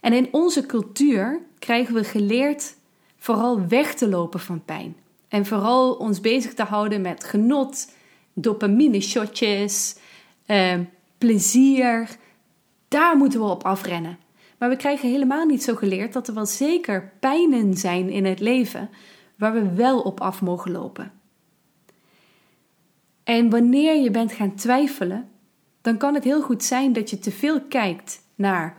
En 0.02 0.14
in 0.14 0.28
onze 0.32 0.66
cultuur 0.66 1.42
krijgen 1.60 1.94
we 1.94 2.04
geleerd 2.04 2.76
vooral 3.18 3.68
weg 3.68 3.94
te 3.94 4.10
lopen 4.10 4.40
van 4.40 4.66
pijn. 4.66 4.96
En 5.28 5.46
vooral 5.46 5.94
ons 5.94 6.22
bezig 6.22 6.54
te 6.54 6.64
houden 6.64 7.02
met 7.02 7.24
genot, 7.24 7.92
dopamine-shotjes, 8.34 9.96
eh, 10.46 10.80
plezier. 11.18 12.10
Daar 12.88 13.18
moeten 13.18 13.40
we 13.40 13.46
op 13.46 13.64
afrennen. 13.64 14.18
Maar 14.62 14.70
we 14.70 14.76
krijgen 14.76 15.10
helemaal 15.10 15.46
niet 15.46 15.64
zo 15.64 15.76
geleerd 15.76 16.14
dat 16.14 16.28
er 16.28 16.34
wel 16.34 16.46
zeker 16.46 17.12
pijnen 17.20 17.78
zijn 17.78 18.10
in 18.10 18.26
het 18.26 18.40
leven 18.40 18.90
waar 19.36 19.54
we 19.54 19.74
wel 19.74 20.02
op 20.02 20.20
af 20.20 20.42
mogen 20.42 20.72
lopen. 20.72 21.12
En 23.24 23.50
wanneer 23.50 24.02
je 24.02 24.12
bent 24.12 24.32
gaan 24.32 24.56
twijfelen, 24.56 25.30
dan 25.82 25.98
kan 25.98 26.14
het 26.14 26.24
heel 26.24 26.42
goed 26.42 26.64
zijn 26.64 26.94
dat 26.94 27.10
je 27.10 27.20
te 27.20 27.32
veel 27.32 27.62
kijkt 27.62 28.22
naar 28.36 28.78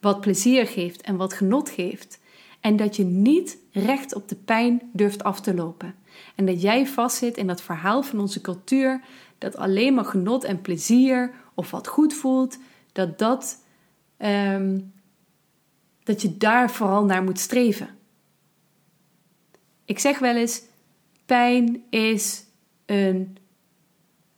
wat 0.00 0.20
plezier 0.20 0.66
geeft 0.66 1.00
en 1.00 1.16
wat 1.16 1.32
genot 1.32 1.70
geeft. 1.70 2.20
En 2.60 2.76
dat 2.76 2.96
je 2.96 3.04
niet 3.04 3.58
recht 3.72 4.14
op 4.14 4.28
de 4.28 4.36
pijn 4.36 4.82
durft 4.92 5.22
af 5.22 5.40
te 5.40 5.54
lopen. 5.54 5.94
En 6.34 6.46
dat 6.46 6.62
jij 6.62 6.86
vastzit 6.86 7.36
in 7.36 7.46
dat 7.46 7.62
verhaal 7.62 8.02
van 8.02 8.20
onze 8.20 8.40
cultuur 8.40 9.00
dat 9.38 9.56
alleen 9.56 9.94
maar 9.94 10.04
genot 10.04 10.44
en 10.44 10.60
plezier 10.60 11.34
of 11.54 11.70
wat 11.70 11.86
goed 11.86 12.14
voelt, 12.14 12.58
dat 12.92 13.18
dat 13.18 13.64
ehm, 14.16 14.78
dat 16.10 16.22
je 16.22 16.36
daar 16.36 16.70
vooral 16.70 17.04
naar 17.04 17.22
moet 17.22 17.38
streven. 17.38 17.88
Ik 19.84 19.98
zeg 19.98 20.18
wel 20.18 20.36
eens: 20.36 20.62
pijn 21.26 21.82
is 21.90 22.44
een 22.86 23.38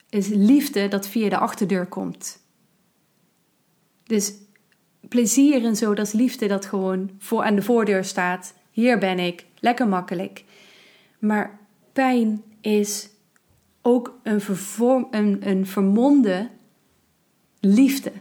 is 0.08 0.28
liefde 0.28 0.88
dat 0.88 1.08
via 1.08 1.28
de 1.28 1.38
achterdeur 1.38 1.86
komt. 1.86 2.38
Dus 4.04 4.32
plezier 5.08 5.64
en 5.64 5.76
zo, 5.76 5.94
dat 5.94 6.06
is 6.06 6.12
liefde 6.12 6.46
dat 6.46 6.66
gewoon 6.66 7.10
voor 7.18 7.42
aan 7.42 7.54
de 7.54 7.62
voordeur 7.62 8.04
staat. 8.04 8.54
Hier 8.70 8.98
ben 8.98 9.18
ik, 9.18 9.46
lekker 9.58 9.88
makkelijk. 9.88 10.44
Maar 11.18 11.58
pijn 11.92 12.42
is 12.60 13.08
ook 13.82 14.18
een, 14.22 14.40
vervorm, 14.40 15.08
een, 15.10 15.48
een 15.48 15.66
vermonde 15.66 16.50
liefde. 17.60 18.12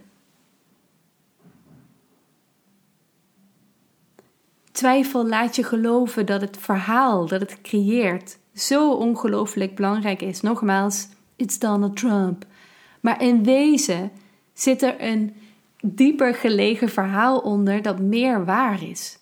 Twijfel 4.72 5.28
laat 5.28 5.56
je 5.56 5.64
geloven 5.64 6.26
dat 6.26 6.42
het 6.42 6.58
verhaal 6.58 7.28
dat 7.28 7.42
het 7.42 7.62
creëert 7.62 8.38
zo 8.54 8.92
ongelooflijk 8.92 9.76
belangrijk 9.76 10.22
is. 10.22 10.42
Nogmaals, 10.42 11.08
it's 11.36 11.60
Donald 11.60 11.96
Trump. 11.98 12.46
Maar 13.02 13.22
in 13.22 13.44
wezen 13.44 14.12
zit 14.54 14.82
er 14.82 14.96
een 15.00 15.36
dieper 15.82 16.36
gelegen 16.36 16.90
verhaal 16.90 17.40
onder 17.40 17.82
dat 17.82 18.00
meer 18.00 18.46
waar 18.46 18.84
is. 18.84 19.20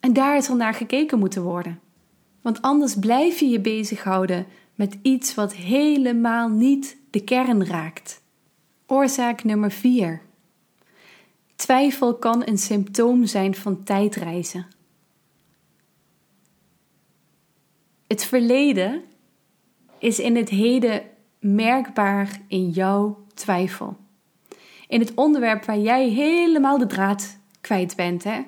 En 0.00 0.12
daar 0.12 0.36
is 0.36 0.48
al 0.48 0.56
naar 0.56 0.74
gekeken 0.74 1.18
moeten 1.18 1.42
worden. 1.42 1.80
Want 2.42 2.62
anders 2.62 2.94
blijf 2.94 3.40
je 3.40 3.48
je 3.48 3.60
bezighouden 3.60 4.46
met 4.74 4.98
iets 5.02 5.34
wat 5.34 5.54
helemaal 5.54 6.48
niet 6.48 6.96
de 7.10 7.24
kern 7.24 7.66
raakt. 7.66 8.22
Oorzaak 8.86 9.44
nummer 9.44 9.70
4. 9.70 10.22
Twijfel 11.60 12.14
kan 12.14 12.42
een 12.46 12.58
symptoom 12.58 13.26
zijn 13.26 13.54
van 13.54 13.82
tijdreizen. 13.82 14.66
Het 18.06 18.24
verleden 18.24 19.02
is 19.98 20.18
in 20.18 20.36
het 20.36 20.48
heden 20.48 21.02
merkbaar 21.38 22.40
in 22.48 22.70
jouw 22.70 23.24
twijfel. 23.34 23.96
In 24.88 25.00
het 25.00 25.14
onderwerp 25.14 25.64
waar 25.64 25.78
jij 25.78 26.08
helemaal 26.08 26.78
de 26.78 26.86
draad 26.86 27.38
kwijt 27.60 27.96
bent, 27.96 28.24
hè? 28.24 28.40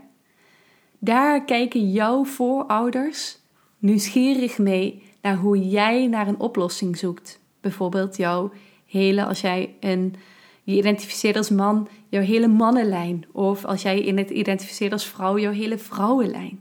Daar 0.99 1.45
kijken 1.45 1.91
jouw 1.91 2.25
voorouders 2.25 3.39
nieuwsgierig 3.79 4.59
mee 4.59 5.03
naar 5.23 5.37
hoe 5.37 5.69
jij 5.69 6.07
naar 6.07 6.29
een 6.29 6.41
oplossing 6.41 6.99
zoekt. 6.99 7.41
Bijvoorbeeld 7.61 8.17
jouw 8.17 8.53
hele, 8.87 9.25
als 9.25 9.41
jij 9.41 9.75
een 9.81 10.15
je 10.63 10.77
identificeert 10.77 11.37
als 11.37 11.51
man 11.51 11.89
jouw 12.13 12.23
hele 12.23 12.49
mannenlijn. 12.49 13.25
Of 13.33 13.65
als 13.65 13.83
jij 13.83 14.01
in 14.01 14.19
het 14.19 14.31
identificeert 14.31 14.93
als 14.93 15.07
vrouw, 15.07 15.39
jouw 15.39 15.53
hele 15.53 15.79
vrouwenlijn. 15.79 16.61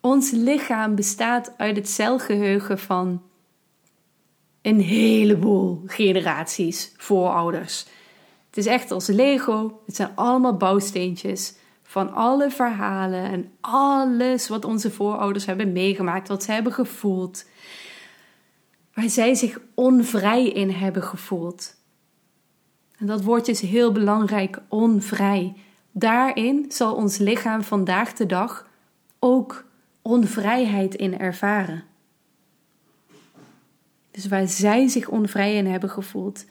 Ons 0.00 0.30
lichaam 0.30 0.94
bestaat 0.94 1.54
uit 1.56 1.76
het 1.76 1.88
celgeheugen 1.88 2.78
van 2.78 3.22
een 4.62 4.80
heleboel 4.80 5.82
generaties 5.86 6.92
voorouders. 6.96 7.86
Het 8.46 8.56
is 8.56 8.66
echt 8.66 8.90
als 8.90 9.06
Lego. 9.06 9.80
Het 9.86 9.96
zijn 9.96 10.12
allemaal 10.14 10.56
bouwsteentjes 10.56 11.54
van 11.82 12.12
alle 12.12 12.50
verhalen 12.50 13.22
en 13.22 13.52
alles 13.60 14.48
wat 14.48 14.64
onze 14.64 14.90
voorouders 14.90 15.46
hebben 15.46 15.72
meegemaakt, 15.72 16.28
wat 16.28 16.42
ze 16.42 16.52
hebben 16.52 16.72
gevoeld, 16.72 17.44
waar 18.94 19.08
zij 19.08 19.34
zich 19.34 19.60
onvrij 19.74 20.48
in 20.48 20.70
hebben 20.70 21.02
gevoeld. 21.02 21.78
En 23.00 23.06
dat 23.06 23.22
woordje 23.22 23.52
is 23.52 23.60
heel 23.60 23.92
belangrijk, 23.92 24.58
onvrij. 24.68 25.54
Daarin 25.92 26.64
zal 26.68 26.94
ons 26.94 27.18
lichaam 27.18 27.62
vandaag 27.62 28.12
de 28.12 28.26
dag 28.26 28.68
ook 29.18 29.64
onvrijheid 30.02 30.94
in 30.94 31.18
ervaren. 31.18 31.84
Dus 34.10 34.28
waar 34.28 34.48
zij 34.48 34.88
zich 34.88 35.08
onvrij 35.08 35.54
in 35.54 35.66
hebben 35.66 35.90
gevoeld, 35.90 36.44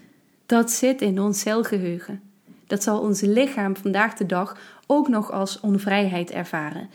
dat 0.46 0.72
zit 0.72 1.02
in 1.02 1.20
ons 1.20 1.40
celgeheugen. 1.40 2.22
Dat 2.68 2.84
zal 2.84 3.00
ons 3.00 3.22
lichaam 3.22 3.76
vandaag 3.76 4.14
de 4.14 4.26
dag 4.26 4.58
ook 4.88 5.08
nog 5.08 5.32
als 5.32 5.60
onvrijheid 5.60 6.32
ervaren. 6.32 6.90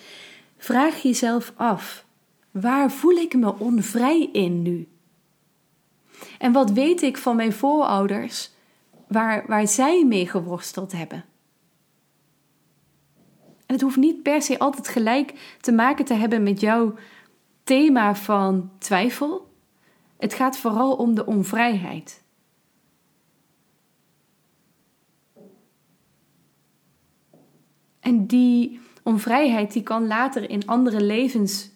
Vraag 0.56 1.02
jezelf 1.02 1.52
af: 1.56 2.04
waar 2.50 2.90
voel 2.90 3.16
ik 3.16 3.34
me 3.34 3.58
onvrij 3.58 4.28
in 4.32 4.62
nu? 4.62 4.88
En 6.38 6.52
wat 6.52 6.70
weet 6.70 7.02
ik 7.02 7.16
van 7.16 7.36
mijn 7.36 7.52
voorouders 7.52 8.52
waar, 9.08 9.44
waar 9.46 9.68
zij 9.68 10.04
mee 10.04 10.28
geworsteld 10.28 10.92
hebben? 10.92 11.24
En 13.66 13.74
het 13.74 13.80
hoeft 13.80 13.96
niet 13.96 14.22
per 14.22 14.42
se 14.42 14.58
altijd 14.58 14.88
gelijk 14.88 15.56
te 15.60 15.72
maken 15.72 16.04
te 16.04 16.14
hebben 16.14 16.42
met 16.42 16.60
jouw 16.60 16.94
thema 17.64 18.14
van 18.14 18.70
twijfel. 18.78 19.52
Het 20.16 20.34
gaat 20.34 20.58
vooral 20.58 20.96
om 20.96 21.14
de 21.14 21.26
onvrijheid. 21.26 22.22
En 28.00 28.26
die 28.26 28.80
onvrijheid 29.02 29.72
die 29.72 29.82
kan 29.82 30.06
later 30.06 30.50
in 30.50 30.66
andere 30.66 31.02
levens 31.02 31.70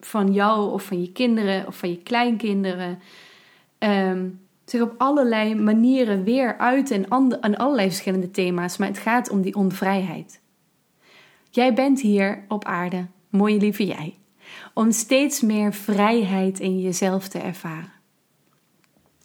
van 0.00 0.32
jou 0.32 0.72
of 0.72 0.84
van 0.84 1.00
je 1.00 1.12
kinderen 1.12 1.66
of 1.66 1.78
van 1.78 1.90
je 1.90 2.02
kleinkinderen 2.02 2.98
Ehm, 3.82 4.28
zich 4.72 4.80
op 4.80 4.94
allerlei 4.96 5.54
manieren 5.54 6.24
weer 6.24 6.58
uiten 6.58 7.08
and- 7.08 7.40
allerlei 7.40 7.88
verschillende 7.88 8.30
thema's, 8.30 8.76
maar 8.76 8.88
het 8.88 8.98
gaat 8.98 9.30
om 9.30 9.42
die 9.42 9.54
onvrijheid. 9.54 10.40
Jij 11.50 11.74
bent 11.74 12.00
hier 12.00 12.44
op 12.48 12.64
aarde, 12.64 13.06
mooie 13.28 13.58
lieve 13.58 13.86
jij, 13.86 14.14
om 14.74 14.92
steeds 14.92 15.40
meer 15.40 15.72
vrijheid 15.72 16.60
in 16.60 16.80
jezelf 16.80 17.28
te 17.28 17.38
ervaren. 17.38 17.92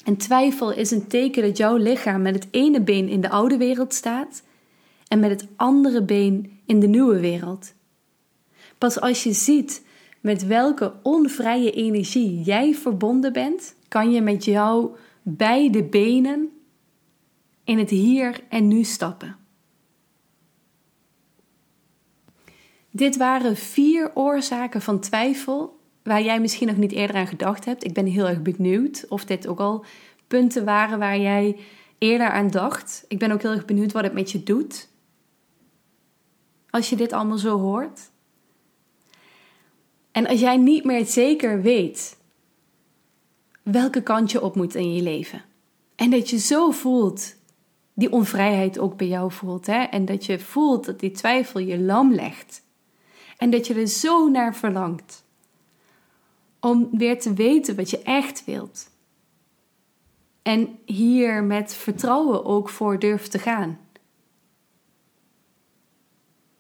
En 0.06 0.18
twijfel 0.18 0.72
is 0.74 0.92
een 0.92 1.08
teken 1.08 1.42
dat 1.42 1.58
jouw 1.58 1.76
lichaam 1.76 2.22
met 2.22 2.36
het 2.36 2.48
ene 2.52 2.82
been 2.82 3.10
in 3.10 3.22
de 3.22 3.30
oude 3.30 3.58
wereld 3.58 3.94
staat 3.94 4.44
en 5.08 5.20
met 5.20 5.30
het 5.30 5.48
andere 5.56 6.04
been 6.04 6.60
in 6.66 6.80
de 6.80 6.88
nieuwe 6.88 7.20
wereld. 7.20 7.74
Pas 8.78 9.00
als 9.00 9.24
je 9.24 9.34
ziet 9.34 9.86
met 10.22 10.46
welke 10.46 10.94
onvrije 11.04 11.72
energie 11.72 12.42
jij 12.42 12.74
verbonden 12.74 13.34
bent, 13.34 13.76
kan 13.88 14.12
je 14.12 14.22
met 14.22 14.46
jouw 14.46 14.96
beide 15.30 15.84
benen 15.84 16.50
in 17.64 17.78
het 17.78 17.90
hier 17.90 18.44
en 18.50 18.68
nu 18.68 18.84
stappen. 18.84 19.36
Dit 22.92 23.18
waren 23.18 23.56
vier 23.56 24.16
oorzaken 24.16 24.82
van 24.82 25.00
twijfel 25.00 25.80
waar 26.04 26.22
jij 26.22 26.40
misschien 26.40 26.68
nog 26.68 26.78
niet 26.78 26.92
eerder 26.92 27.16
aan 27.16 27.28
gedacht 27.28 27.66
hebt. 27.66 27.84
Ik 27.84 27.94
ben 27.94 28.06
heel 28.06 28.28
erg 28.28 28.42
benieuwd 28.42 29.06
of 29.10 29.26
dit 29.26 29.48
ook 29.48 29.60
al 29.60 29.86
punten 30.28 30.66
waren 30.66 31.00
waar 31.00 31.20
jij 31.20 31.58
eerder 31.98 32.30
aan 32.30 32.50
dacht. 32.50 33.06
Ik 33.08 33.20
ben 33.20 33.32
ook 33.32 33.42
heel 33.42 33.52
erg 33.52 33.66
benieuwd 33.66 33.92
wat 33.92 34.04
het 34.04 34.14
met 34.14 34.32
je 34.32 34.44
doet. 34.44 34.90
Als 36.70 36.90
je 36.90 36.96
dit 36.96 37.14
allemaal 37.14 37.38
zo 37.38 37.60
hoort. 37.60 38.12
En 40.12 40.28
als 40.28 40.40
jij 40.40 40.58
niet 40.58 40.84
meer 40.84 41.06
zeker 41.06 41.62
weet 41.62 42.18
welke 43.72 44.04
kant 44.04 44.32
je 44.32 44.42
op 44.42 44.56
moet 44.56 44.76
in 44.76 44.94
je 44.94 45.02
leven. 45.02 45.42
En 45.96 46.10
dat 46.10 46.30
je 46.30 46.38
zo 46.38 46.72
voelt, 46.72 47.36
die 47.94 48.12
onvrijheid 48.12 48.80
ook 48.80 48.98
bij 48.98 49.08
jou 49.08 49.32
voelt. 49.32 49.66
Hè? 49.66 49.84
En 49.84 50.06
dat 50.06 50.26
je 50.26 50.40
voelt 50.40 50.86
dat 50.86 51.00
die 51.00 51.12
twijfel 51.12 51.60
je 51.60 51.80
lam 51.80 52.14
legt. 52.14 52.64
En 53.38 53.50
dat 53.50 53.68
je 53.68 53.74
er 53.74 53.88
zo 53.88 54.30
naar 54.30 54.56
verlangt. 54.56 55.24
Om 56.60 56.90
weer 56.92 57.20
te 57.20 57.34
weten 57.34 57.76
wat 57.76 57.90
je 57.90 58.02
echt 58.02 58.46
wilt. 58.46 58.90
En 60.42 60.80
hier 60.86 61.44
met 61.44 61.74
vertrouwen 61.74 62.46
ook 62.46 62.70
voor 62.70 63.00
durft 63.00 63.32
te 63.32 63.40
gaan. 63.40 63.80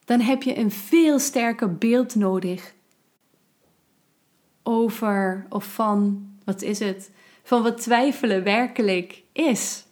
Dan 0.06 0.20
heb 0.20 0.43
je 0.43 0.58
een 0.58 0.72
veel 0.72 1.20
sterker 1.20 1.76
beeld 1.76 2.15
nodig 2.15 2.76
over 4.63 5.46
of 5.50 5.74
van, 5.74 6.26
wat 6.47 6.62
is 6.62 6.79
het, 6.79 7.12
van 7.43 7.63
wat 7.63 7.81
twijfelen 7.81 8.43
werkelijk 8.43 9.23
is. 9.31 9.86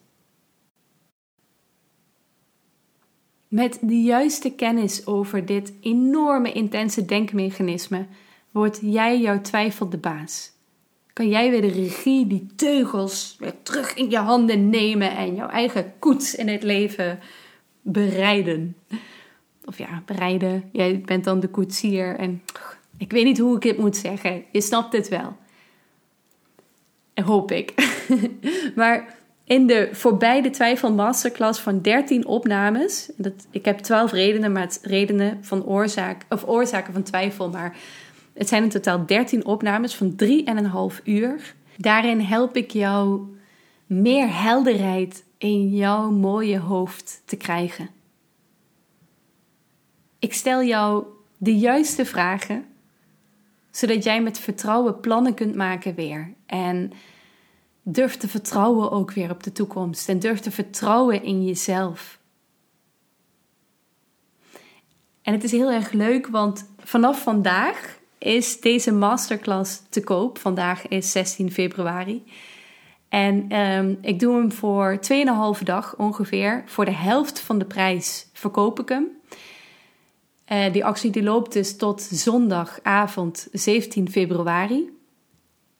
Met 3.48 3.78
de 3.82 4.02
juiste 4.02 4.52
kennis 4.52 5.06
over 5.06 5.46
dit 5.46 5.74
enorme 5.82 6.52
intense 6.52 7.06
denkmechanisme 7.06 8.06
wordt 8.52 8.80
jij 8.82 9.20
jouw 9.20 9.42
twijfel 9.42 9.90
de 9.90 9.98
baas. 9.98 10.52
Kan 11.14 11.30
jij 11.30 11.50
weer 11.50 11.62
de 11.62 11.72
regie, 11.72 12.28
die 12.28 12.48
teugels 12.56 13.36
weer 13.40 13.54
terug 13.64 13.94
in 13.94 14.10
je 14.10 14.18
handen 14.18 14.70
nemen 14.70 15.16
en 15.16 15.36
jouw 15.36 15.50
eigen 15.50 15.94
koets 16.00 16.36
in 16.36 16.48
het 16.48 16.64
leven 16.64 17.20
bereiden. 17.82 18.76
Of 19.66 19.78
ja, 19.78 20.04
bereiden. 20.06 20.70
Jij 20.72 21.02
bent 21.02 21.24
dan 21.24 21.40
de 21.40 21.50
koetsier 21.50 22.16
en 22.16 22.42
ik 22.98 23.12
weet 23.12 23.26
niet 23.26 23.40
hoe 23.40 23.56
ik 23.56 23.64
het 23.64 23.78
moet 23.78 23.98
zeggen. 23.98 24.44
Je 24.52 24.62
snapt 24.62 24.94
het 24.94 25.08
wel. 25.08 25.44
Hoop 27.24 27.52
ik. 27.52 27.74
maar 28.76 29.16
in 29.44 29.68
de 29.68 29.90
voorbij 29.92 30.42
de 30.42 30.50
twijfel 30.50 30.94
masterclass 30.94 31.60
van 31.60 31.82
13 31.82 32.26
opnames. 32.26 33.12
Dat, 33.16 33.34
ik 33.52 33.66
heb 33.66 33.80
12 33.80 34.12
redenen, 34.12 34.52
maar 34.52 34.62
het 34.62 34.80
redenen 34.82 35.38
van 35.42 35.66
oorzaak, 35.66 36.26
of 36.30 36.48
oorzaken 36.48 36.94
van 36.94 37.04
twijfel. 37.04 37.50
Maar 37.50 37.78
het 38.34 38.48
zijn 38.48 38.64
in 38.64 38.70
totaal 38.70 39.06
13 39.06 39.46
opnames 39.46 39.96
van 39.96 40.16
3,5 40.96 41.04
uur. 41.04 41.56
Daarin 41.78 42.20
help 42.20 42.56
ik 42.56 42.72
jou 42.72 43.22
meer 43.86 44.42
helderheid 44.42 45.24
in 45.38 45.70
jouw 45.70 46.12
mooie 46.12 46.60
hoofd 46.60 47.22
te 47.26 47.36
krijgen. 47.36 47.90
Ik 50.20 50.34
stel 50.34 50.64
jou 50.64 51.06
de 51.38 51.58
juiste 51.58 52.06
vragen 52.06 52.66
zodat 53.76 54.04
jij 54.04 54.22
met 54.22 54.40
vertrouwen 54.40 55.00
plannen 55.00 55.34
kunt 55.34 55.56
maken 55.56 55.96
weer. 55.96 56.34
En 56.46 56.92
durf 57.84 58.18
te 58.18 58.28
vertrouwen 58.28 58.92
ook 58.92 59.12
weer 59.12 59.32
op 59.32 59.44
de 59.44 59.52
toekomst. 59.52 60.10
En 60.10 60.20
durf 60.20 60.40
te 60.40 60.52
vertrouwen 60.52 61.24
in 61.24 61.46
jezelf. 61.46 62.20
En 65.22 65.34
het 65.34 65.44
is 65.44 65.52
heel 65.52 65.72
erg 65.72 65.92
leuk, 65.92 66.28
want 66.28 66.70
vanaf 66.78 67.22
vandaag 67.22 68.00
is 68.18 68.60
deze 68.60 68.92
masterclass 68.92 69.82
te 69.90 70.04
koop. 70.04 70.38
Vandaag 70.38 70.88
is 70.88 71.12
16 71.12 71.52
februari. 71.52 72.24
En 73.10 73.60
um, 73.60 73.98
ik 74.02 74.20
doe 74.20 74.38
hem 74.38 74.52
voor 74.52 75.00
2,5 75.58 75.64
dag 75.64 75.96
ongeveer. 75.98 76.64
Voor 76.66 76.86
de 76.86 76.96
helft 76.96 77.40
van 77.40 77.58
de 77.58 77.66
prijs 77.66 78.30
verkoop 78.34 78.80
ik 78.80 78.90
hem. 78.90 79.08
Uh, 80.52 80.72
die 80.72 80.86
actie 80.86 81.12
die 81.12 81.24
loopt 81.24 81.54
dus 81.54 81.78
tot 81.78 82.02
zondagavond 82.02 83.48
17 83.52 84.12
februari. 84.12 84.90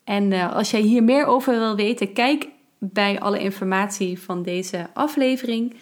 En 0.04 0.32
uh, 0.32 0.56
als 0.56 0.72
jij 0.72 0.82
hier 0.82 1.04
meer 1.04 1.26
over 1.26 1.60
wil 1.60 1.76
weten, 1.76 2.14
kijk 2.14 2.48
bij 2.78 3.20
alle 3.20 3.40
informatie 3.40 4.20
van 4.20 4.44
deze 4.44 4.88
aflevering. 4.94 5.76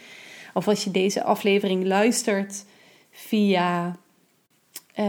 Of 0.54 0.67
als 0.67 0.84
je 0.84 0.91
deze 0.91 1.24
aflevering 1.24 1.86
luistert 1.86 2.65
via 3.12 3.98
uh, 5.00 5.06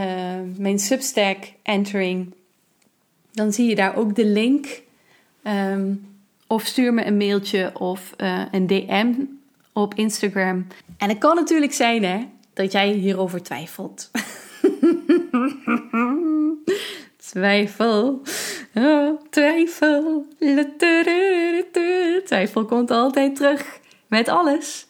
mijn 0.57 0.79
Substack 0.79 1.37
Entering, 1.63 2.35
dan 3.33 3.53
zie 3.53 3.69
je 3.69 3.75
daar 3.75 3.97
ook 3.97 4.15
de 4.15 4.27
link. 4.27 4.83
Um, 5.47 6.13
of 6.47 6.65
stuur 6.65 6.95
me 6.95 7.07
een 7.07 7.17
mailtje 7.17 7.73
of 7.79 8.15
een 8.51 8.67
DM 8.67 9.13
op 9.73 9.95
Instagram. 9.95 10.67
En 10.99 11.09
het 11.09 11.19
kan 11.19 11.37
natuurlijk 11.37 11.73
zijn 11.73 12.05
hè, 12.05 12.27
dat 12.55 12.73
jij 12.73 12.89
hierover 12.89 13.43
twijfelt. 13.43 14.11
twijfel, 17.31 18.23
oh, 18.75 19.21
twijfel. 19.31 20.27
Twijfel 22.25 22.65
komt 22.65 22.91
altijd 22.91 23.37
terug 23.37 23.81
met 24.07 24.29
alles. 24.29 24.87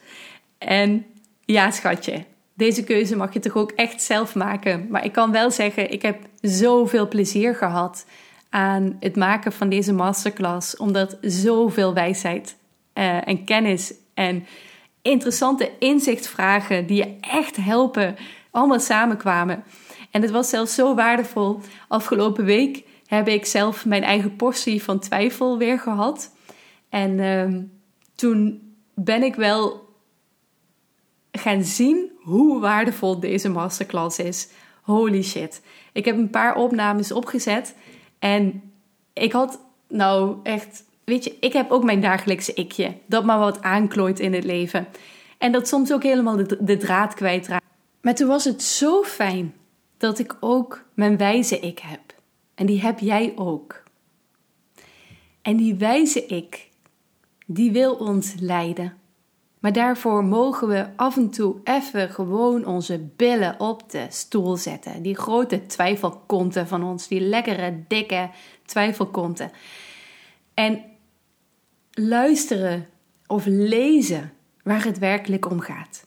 En 0.58 1.06
ja, 1.44 1.70
schatje, 1.70 2.24
deze 2.54 2.84
keuze 2.84 3.16
mag 3.16 3.32
je 3.32 3.40
toch 3.40 3.56
ook 3.56 3.70
echt 3.70 4.02
zelf 4.02 4.34
maken. 4.34 4.86
Maar 4.90 5.04
ik 5.04 5.12
kan 5.12 5.32
wel 5.32 5.50
zeggen, 5.50 5.90
ik 5.90 6.02
heb 6.02 6.18
zoveel 6.40 7.08
plezier 7.08 7.54
gehad 7.54 8.06
aan 8.50 8.96
het 9.00 9.16
maken 9.16 9.52
van 9.52 9.68
deze 9.68 9.92
masterclass, 9.92 10.76
omdat 10.76 11.18
zoveel 11.20 11.94
wijsheid 11.94 12.56
uh, 12.94 13.28
en 13.28 13.44
kennis 13.44 13.94
en 14.14 14.46
interessante 15.04 15.70
inzichtsvragen 15.78 16.86
die 16.86 16.96
je 16.96 17.16
echt 17.20 17.56
helpen, 17.56 18.16
allemaal 18.50 18.80
samenkwamen. 18.80 19.64
En 20.10 20.22
het 20.22 20.30
was 20.30 20.48
zelfs 20.48 20.74
zo 20.74 20.94
waardevol. 20.94 21.60
Afgelopen 21.88 22.44
week 22.44 22.84
heb 23.06 23.28
ik 23.28 23.46
zelf 23.46 23.84
mijn 23.84 24.02
eigen 24.02 24.36
portie 24.36 24.82
van 24.82 24.98
twijfel 24.98 25.58
weer 25.58 25.78
gehad. 25.78 26.34
En 26.88 27.18
uh, 27.18 27.62
toen 28.14 28.62
ben 28.94 29.22
ik 29.22 29.34
wel 29.34 29.88
gaan 31.32 31.62
zien 31.62 32.10
hoe 32.20 32.60
waardevol 32.60 33.20
deze 33.20 33.48
masterclass 33.48 34.18
is. 34.18 34.48
Holy 34.82 35.22
shit. 35.22 35.62
Ik 35.92 36.04
heb 36.04 36.16
een 36.16 36.30
paar 36.30 36.56
opnames 36.56 37.12
opgezet 37.12 37.74
en 38.18 38.72
ik 39.12 39.32
had 39.32 39.60
nou 39.88 40.36
echt 40.42 40.84
weet 41.04 41.24
je, 41.24 41.36
ik 41.40 41.52
heb 41.52 41.70
ook 41.70 41.84
mijn 41.84 42.00
dagelijkse 42.00 42.54
ikje. 42.54 42.94
Dat 43.06 43.24
maar 43.24 43.38
wat 43.38 43.62
aanklooit 43.62 44.20
in 44.20 44.32
het 44.32 44.44
leven. 44.44 44.86
En 45.38 45.52
dat 45.52 45.68
soms 45.68 45.92
ook 45.92 46.02
helemaal 46.02 46.36
de, 46.60 46.76
draad 46.76 47.14
kwijtraakt. 47.14 47.64
Maar 48.00 48.14
toen 48.14 48.28
was 48.28 48.44
het 48.44 48.62
zo 48.62 49.02
fijn 49.02 49.54
dat 49.96 50.18
ik 50.18 50.36
ook 50.40 50.84
mijn 50.94 51.16
wijze 51.16 51.58
ik 51.58 51.78
heb. 51.78 52.00
En 52.54 52.66
die 52.66 52.80
heb 52.80 52.98
jij 52.98 53.32
ook. 53.36 53.82
En 55.42 55.56
die 55.56 55.74
wijze 55.74 56.26
ik, 56.26 56.68
die 57.46 57.72
wil 57.72 57.94
ons 57.94 58.34
leiden. 58.40 58.96
Maar 59.58 59.72
daarvoor 59.72 60.24
mogen 60.24 60.68
we 60.68 60.86
af 60.96 61.16
en 61.16 61.30
toe 61.30 61.56
even 61.64 62.10
gewoon 62.10 62.66
onze 62.66 62.98
billen 63.16 63.60
op 63.60 63.90
de 63.90 64.06
stoel 64.08 64.56
zetten. 64.56 65.02
Die 65.02 65.16
grote 65.16 65.66
twijfelkonten 65.66 66.68
van 66.68 66.82
ons, 66.82 67.08
die 67.08 67.20
lekkere, 67.20 67.84
dikke 67.88 68.30
twijfelkonten. 68.64 69.50
En 70.54 70.84
luisteren 71.94 72.86
of 73.26 73.44
lezen 73.46 74.32
waar 74.62 74.84
het 74.84 74.98
werkelijk 74.98 75.50
om 75.50 75.60
gaat. 75.60 76.06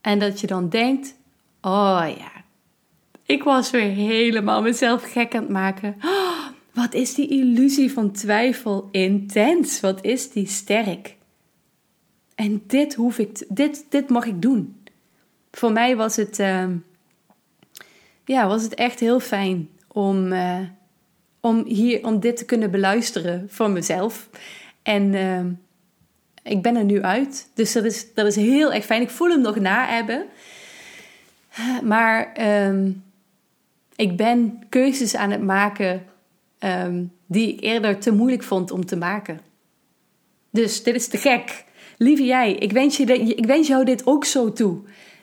En 0.00 0.18
dat 0.18 0.40
je 0.40 0.46
dan 0.46 0.68
denkt: 0.68 1.14
oh 1.60 2.04
ja, 2.18 2.44
ik 3.22 3.42
was 3.42 3.70
weer 3.70 3.90
helemaal 3.90 4.62
mezelf 4.62 5.12
gek 5.12 5.34
aan 5.34 5.42
het 5.42 5.50
maken. 5.50 5.96
Oh, 6.04 6.46
wat 6.72 6.94
is 6.94 7.14
die 7.14 7.28
illusie 7.28 7.92
van 7.92 8.12
twijfel 8.12 8.88
intens? 8.90 9.80
Wat 9.80 10.04
is 10.04 10.30
die 10.30 10.46
sterk? 10.46 11.16
En 12.34 12.62
dit 12.66 12.94
hoef 12.94 13.18
ik, 13.18 13.44
dit, 13.48 13.86
dit 13.88 14.08
mag 14.08 14.24
ik 14.24 14.42
doen. 14.42 14.82
Voor 15.50 15.72
mij 15.72 15.96
was 15.96 16.16
het, 16.16 16.38
uh, 16.38 16.68
ja, 18.24 18.46
was 18.46 18.62
het 18.62 18.74
echt 18.74 19.00
heel 19.00 19.20
fijn 19.20 19.68
om, 19.86 20.32
uh, 20.32 20.60
om, 21.42 21.64
hier, 21.66 22.06
om 22.06 22.20
dit 22.20 22.36
te 22.36 22.44
kunnen 22.44 22.70
beluisteren 22.70 23.46
voor 23.50 23.70
mezelf. 23.70 24.28
En 24.82 25.12
uh, 25.12 25.40
ik 26.42 26.62
ben 26.62 26.76
er 26.76 26.84
nu 26.84 27.02
uit. 27.02 27.48
Dus 27.54 27.72
dat 27.72 27.84
is, 27.84 28.14
dat 28.14 28.26
is 28.26 28.36
heel 28.36 28.72
erg 28.72 28.84
fijn. 28.84 29.02
Ik 29.02 29.10
voel 29.10 29.28
hem 29.28 29.40
nog 29.40 29.60
na 29.60 29.86
hebben. 29.86 30.26
Maar 31.82 32.32
um, 32.66 33.02
ik 33.96 34.16
ben 34.16 34.62
keuzes 34.68 35.14
aan 35.16 35.30
het 35.30 35.42
maken 35.42 36.04
um, 36.60 37.12
die 37.26 37.52
ik 37.52 37.60
eerder 37.60 37.98
te 37.98 38.12
moeilijk 38.12 38.42
vond 38.42 38.70
om 38.70 38.86
te 38.86 38.96
maken. 38.96 39.40
Dus 40.50 40.82
dit 40.82 40.94
is 40.94 41.08
te 41.08 41.18
gek. 41.18 41.64
Lieve 41.96 42.24
jij, 42.24 42.52
ik 42.52 42.72
wens, 42.72 42.96
je 42.96 43.04
ik 43.36 43.46
wens 43.46 43.68
jou 43.68 43.84
dit 43.84 44.06
ook 44.06 44.24
zo 44.24 44.52
toe. 44.52 44.78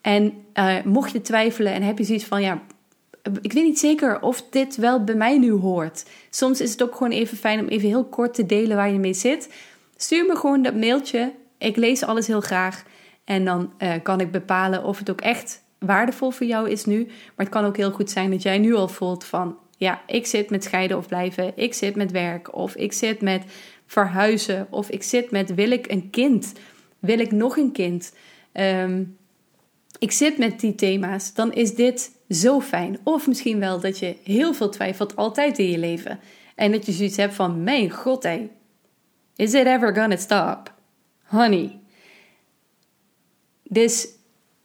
En 0.00 0.32
uh, 0.54 0.82
mocht 0.84 1.12
je 1.12 1.20
twijfelen 1.20 1.72
en 1.72 1.82
heb 1.82 1.98
je 1.98 2.04
zoiets 2.04 2.24
van 2.24 2.42
ja, 2.42 2.62
ik 3.40 3.52
weet 3.52 3.64
niet 3.64 3.78
zeker 3.78 4.20
of 4.20 4.42
dit 4.50 4.76
wel 4.76 5.04
bij 5.04 5.14
mij 5.14 5.38
nu 5.38 5.50
hoort. 5.50 6.04
Soms 6.30 6.60
is 6.60 6.70
het 6.70 6.82
ook 6.82 6.92
gewoon 6.92 7.12
even 7.12 7.36
fijn 7.36 7.60
om 7.60 7.68
even 7.68 7.88
heel 7.88 8.04
kort 8.04 8.34
te 8.34 8.46
delen 8.46 8.76
waar 8.76 8.90
je 8.90 8.98
mee 8.98 9.14
zit. 9.14 9.52
Stuur 9.96 10.26
me 10.26 10.36
gewoon 10.36 10.62
dat 10.62 10.74
mailtje. 10.74 11.32
Ik 11.58 11.76
lees 11.76 12.02
alles 12.02 12.26
heel 12.26 12.40
graag. 12.40 12.84
En 13.24 13.44
dan 13.44 13.72
uh, 13.78 13.92
kan 14.02 14.20
ik 14.20 14.30
bepalen 14.30 14.84
of 14.84 14.98
het 14.98 15.10
ook 15.10 15.20
echt 15.20 15.62
waardevol 15.78 16.30
voor 16.30 16.46
jou 16.46 16.70
is 16.70 16.84
nu. 16.84 17.04
Maar 17.06 17.46
het 17.46 17.48
kan 17.48 17.64
ook 17.64 17.76
heel 17.76 17.90
goed 17.90 18.10
zijn 18.10 18.30
dat 18.30 18.42
jij 18.42 18.58
nu 18.58 18.74
al 18.74 18.88
voelt 18.88 19.24
van... 19.24 19.56
Ja, 19.80 20.02
ik 20.06 20.26
zit 20.26 20.50
met 20.50 20.64
scheiden 20.64 20.96
of 20.96 21.06
blijven. 21.06 21.52
Ik 21.54 21.74
zit 21.74 21.96
met 21.96 22.10
werk. 22.10 22.54
Of 22.54 22.74
ik 22.74 22.92
zit 22.92 23.20
met 23.20 23.42
verhuizen. 23.86 24.66
Of 24.70 24.90
ik 24.90 25.02
zit 25.02 25.30
met 25.30 25.54
wil 25.54 25.70
ik 25.70 25.90
een 25.90 26.10
kind? 26.10 26.52
Wil 26.98 27.18
ik 27.18 27.32
nog 27.32 27.56
een 27.56 27.72
kind? 27.72 28.12
Um, 28.52 29.16
ik 29.98 30.12
zit 30.12 30.38
met 30.38 30.60
die 30.60 30.74
thema's, 30.74 31.34
dan 31.34 31.52
is 31.52 31.74
dit 31.74 32.10
zo 32.28 32.60
fijn. 32.60 32.98
Of 33.02 33.26
misschien 33.26 33.58
wel 33.58 33.80
dat 33.80 33.98
je 33.98 34.16
heel 34.24 34.54
veel 34.54 34.70
twijfelt 34.70 35.16
altijd 35.16 35.58
in 35.58 35.70
je 35.70 35.78
leven. 35.78 36.20
En 36.54 36.72
dat 36.72 36.86
je 36.86 36.92
zoiets 36.92 37.16
hebt 37.16 37.34
van, 37.34 37.62
mijn 37.62 37.90
god 37.90 38.22
hé, 38.22 38.48
is 39.36 39.54
it 39.54 39.66
ever 39.66 39.94
gonna 39.94 40.16
stop? 40.16 40.74
Honey. 41.24 41.78
Dus 43.62 44.08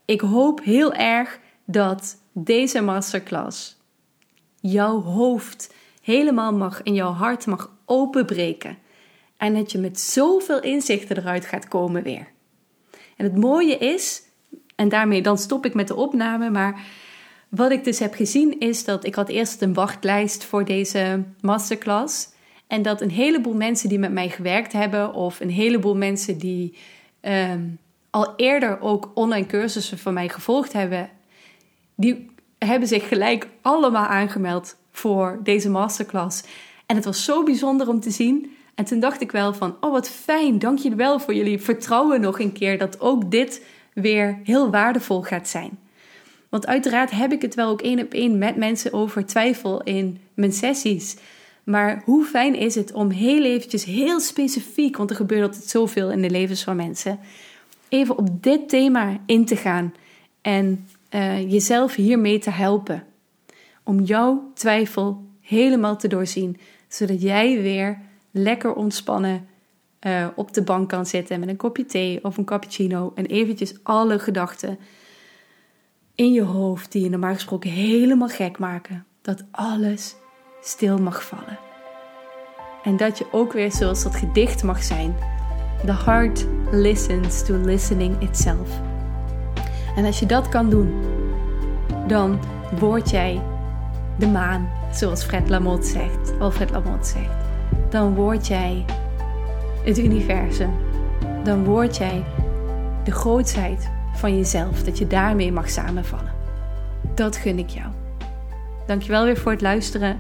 ik 0.06 0.22
hoop 0.22 0.64
heel 0.64 0.94
erg 0.94 1.40
dat 1.66 2.18
deze 2.32 2.82
masterclass 2.82 3.75
jouw 4.72 5.02
hoofd 5.02 5.74
helemaal 6.02 6.54
mag 6.54 6.82
en 6.82 6.94
jouw 6.94 7.12
hart 7.12 7.46
mag 7.46 7.72
openbreken. 7.86 8.78
En 9.38 9.54
dat 9.54 9.72
je 9.72 9.78
met 9.78 10.00
zoveel 10.00 10.62
inzichten 10.62 11.18
eruit 11.18 11.46
gaat 11.46 11.68
komen 11.68 12.04
weer. 12.04 12.28
En 13.18 13.26
het 13.26 13.38
mooie 13.38 13.78
is, 13.78 14.22
en 14.76 14.90
daarmee 14.90 15.22
dan 15.22 15.38
stop 15.38 15.66
ik 15.66 15.74
met 15.74 15.88
de 15.88 15.96
opname. 15.96 16.50
Maar 16.50 16.86
wat 17.50 17.72
ik 17.72 17.84
dus 17.84 18.00
heb 18.00 18.14
gezien 18.14 18.60
is 18.60 18.84
dat 18.86 19.06
ik 19.06 19.16
had 19.16 19.30
eerst 19.30 19.62
een 19.62 19.74
wachtlijst 19.74 20.44
voor 20.44 20.66
deze 20.66 21.24
masterclass. 21.42 22.28
En 22.68 22.82
dat 22.82 23.02
een 23.02 23.12
heleboel 23.12 23.54
mensen 23.54 23.90
die 23.90 24.00
met 24.00 24.12
mij 24.12 24.30
gewerkt 24.30 24.74
hebben, 24.74 25.14
of 25.14 25.40
een 25.40 25.50
heleboel 25.50 25.96
mensen 25.96 26.38
die 26.38 26.78
ehm, 27.22 27.64
al 28.10 28.34
eerder 28.36 28.82
ook 28.82 29.12
online 29.14 29.46
cursussen 29.46 29.98
van 29.98 30.14
mij 30.14 30.30
gevolgd 30.30 30.74
hebben, 30.74 31.10
die 31.96 32.34
hebben 32.58 32.88
zich 32.88 33.08
gelijk 33.08 33.48
allemaal 33.62 34.06
aangemeld 34.06 34.76
voor 34.92 35.40
deze 35.44 35.70
masterclass. 35.70 36.44
En 36.86 36.96
het 36.96 37.06
was 37.06 37.24
zo 37.24 37.44
bijzonder 37.44 37.88
om 37.88 38.00
te 38.00 38.10
zien. 38.12 38.56
En 38.76 38.86
toen 38.86 39.00
dacht 39.00 39.22
ik 39.22 39.32
wel 39.32 39.54
van, 39.54 39.76
oh 39.80 39.92
wat 39.92 40.10
fijn, 40.10 40.60
dank 40.60 40.78
jullie 40.78 40.98
wel 40.98 41.20
voor 41.20 41.34
jullie 41.34 41.60
vertrouwen 41.60 42.22
nog 42.22 42.40
een 42.40 42.54
keer 42.54 42.78
dat 42.78 43.00
ook 43.00 43.32
dit 43.32 43.66
weer 43.94 44.40
heel 44.44 44.70
waardevol 44.70 45.22
gaat 45.22 45.48
zijn. 45.48 45.80
Want 46.50 46.68
uiteraard 46.68 47.12
heb 47.12 47.32
ik 47.32 47.42
het 47.42 47.56
wel 47.56 47.70
ook 47.70 47.82
één 47.82 48.00
op 48.00 48.14
één 48.14 48.38
met 48.38 48.56
mensen 48.56 48.94
over 48.94 49.26
twijfel 49.26 49.84
in 49.84 50.20
mijn 50.34 50.54
sessies. 50.54 51.16
Maar 51.64 52.02
hoe 52.06 52.26
fijn 52.26 52.56
is 52.56 52.76
het 52.76 52.94
om 52.94 53.10
heel 53.10 53.44
eventjes, 53.44 53.84
heel 53.84 54.20
specifiek, 54.20 54.98
want 54.98 55.10
er 55.10 55.16
gebeurt 55.16 55.42
altijd 55.42 55.70
zoveel 55.70 56.12
in 56.12 56.22
de 56.22 56.30
levens 56.30 56.64
van 56.64 56.76
mensen, 56.76 57.20
even 57.90 58.18
op 58.18 58.44
dit 58.44 58.70
thema 58.70 59.18
in 59.26 59.46
te 59.46 59.56
gaan 59.56 59.94
en 60.42 60.88
uh, 61.16 61.52
jezelf 61.52 61.96
hiermee 61.96 62.40
te 62.40 62.50
helpen. 62.50 63.04
Om 63.84 64.00
jouw 64.00 64.52
twijfel 64.54 65.24
helemaal 65.42 65.98
te 65.98 66.08
doorzien, 66.08 66.58
zodat 66.88 67.22
jij 67.22 67.62
weer 67.62 68.00
lekker 68.32 68.74
ontspannen 68.74 69.48
uh, 70.02 70.28
op 70.36 70.54
de 70.54 70.64
bank 70.64 70.90
kan 70.90 71.06
zitten 71.06 71.40
met 71.40 71.50
een 71.50 71.56
kopje 71.56 71.86
thee 71.86 72.24
of 72.24 72.38
een 72.38 72.46
cappuccino 72.46 73.12
en 73.16 73.26
eventjes 73.26 73.74
alle 73.84 74.20
gedachten 74.20 74.80
in 76.16 76.32
je 76.32 76.42
hoofd 76.42 76.92
die 76.92 77.04
je 77.04 77.10
normaal 77.10 77.34
gesproken 77.34 77.70
helemaal 77.70 78.28
gek 78.28 78.60
maken, 78.60 79.06
dat 79.22 79.44
alles 79.52 80.16
stil 80.62 80.98
mag 80.98 81.26
vallen. 81.26 81.60
En 82.84 82.98
dat 82.98 83.18
je 83.18 83.26
ook 83.32 83.54
weer 83.54 83.72
zoals 83.72 84.04
dat 84.04 84.16
gedicht 84.16 84.64
mag 84.64 84.84
zijn. 84.84 85.16
The 85.86 85.94
heart 85.94 86.46
listens 86.72 87.46
to 87.46 87.56
listening 87.56 88.22
itself. 88.22 88.95
En 89.96 90.06
als 90.06 90.20
je 90.20 90.26
dat 90.26 90.50
kan 90.50 90.70
doen, 90.70 90.94
dan 92.08 92.40
word 92.80 93.10
jij 93.10 93.42
de 94.18 94.28
maan, 94.28 94.70
zoals 94.92 95.24
Fred 95.24 95.50
Lamotte 95.50 95.88
zegt, 95.88 96.34
Alfred 96.40 96.70
Lamotte 96.70 97.10
zegt. 97.10 97.46
Dan 97.90 98.16
word 98.16 98.48
jij 98.48 98.86
het 99.84 99.98
universum, 99.98 100.72
dan 101.44 101.64
word 101.64 101.98
jij 101.98 102.26
de 103.04 103.12
grootheid 103.12 103.90
van 104.14 104.38
jezelf, 104.38 104.84
dat 104.84 104.98
je 104.98 105.08
daarmee 105.08 105.52
mag 105.52 105.70
samenvallen. 105.70 106.34
Dat 107.16 107.36
gun 107.36 107.60
ik 107.60 107.70
jou. 107.70 107.88
Dankjewel 108.88 109.24
weer 109.24 109.38
voor 109.38 109.52
het 109.52 109.62
luisteren. 109.62 110.18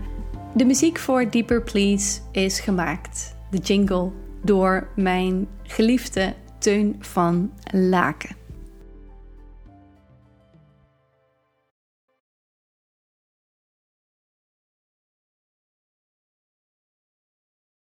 De 0.53 0.65
muziek 0.65 0.99
voor 0.99 1.30
Deeper 1.30 1.61
Please 1.61 2.19
is 2.32 2.59
gemaakt, 2.59 3.36
de 3.49 3.57
jingle, 3.57 4.11
door 4.41 4.88
mijn 4.95 5.47
geliefde 5.63 6.34
Teun 6.59 6.95
van 6.99 7.51
Laken. 7.71 8.45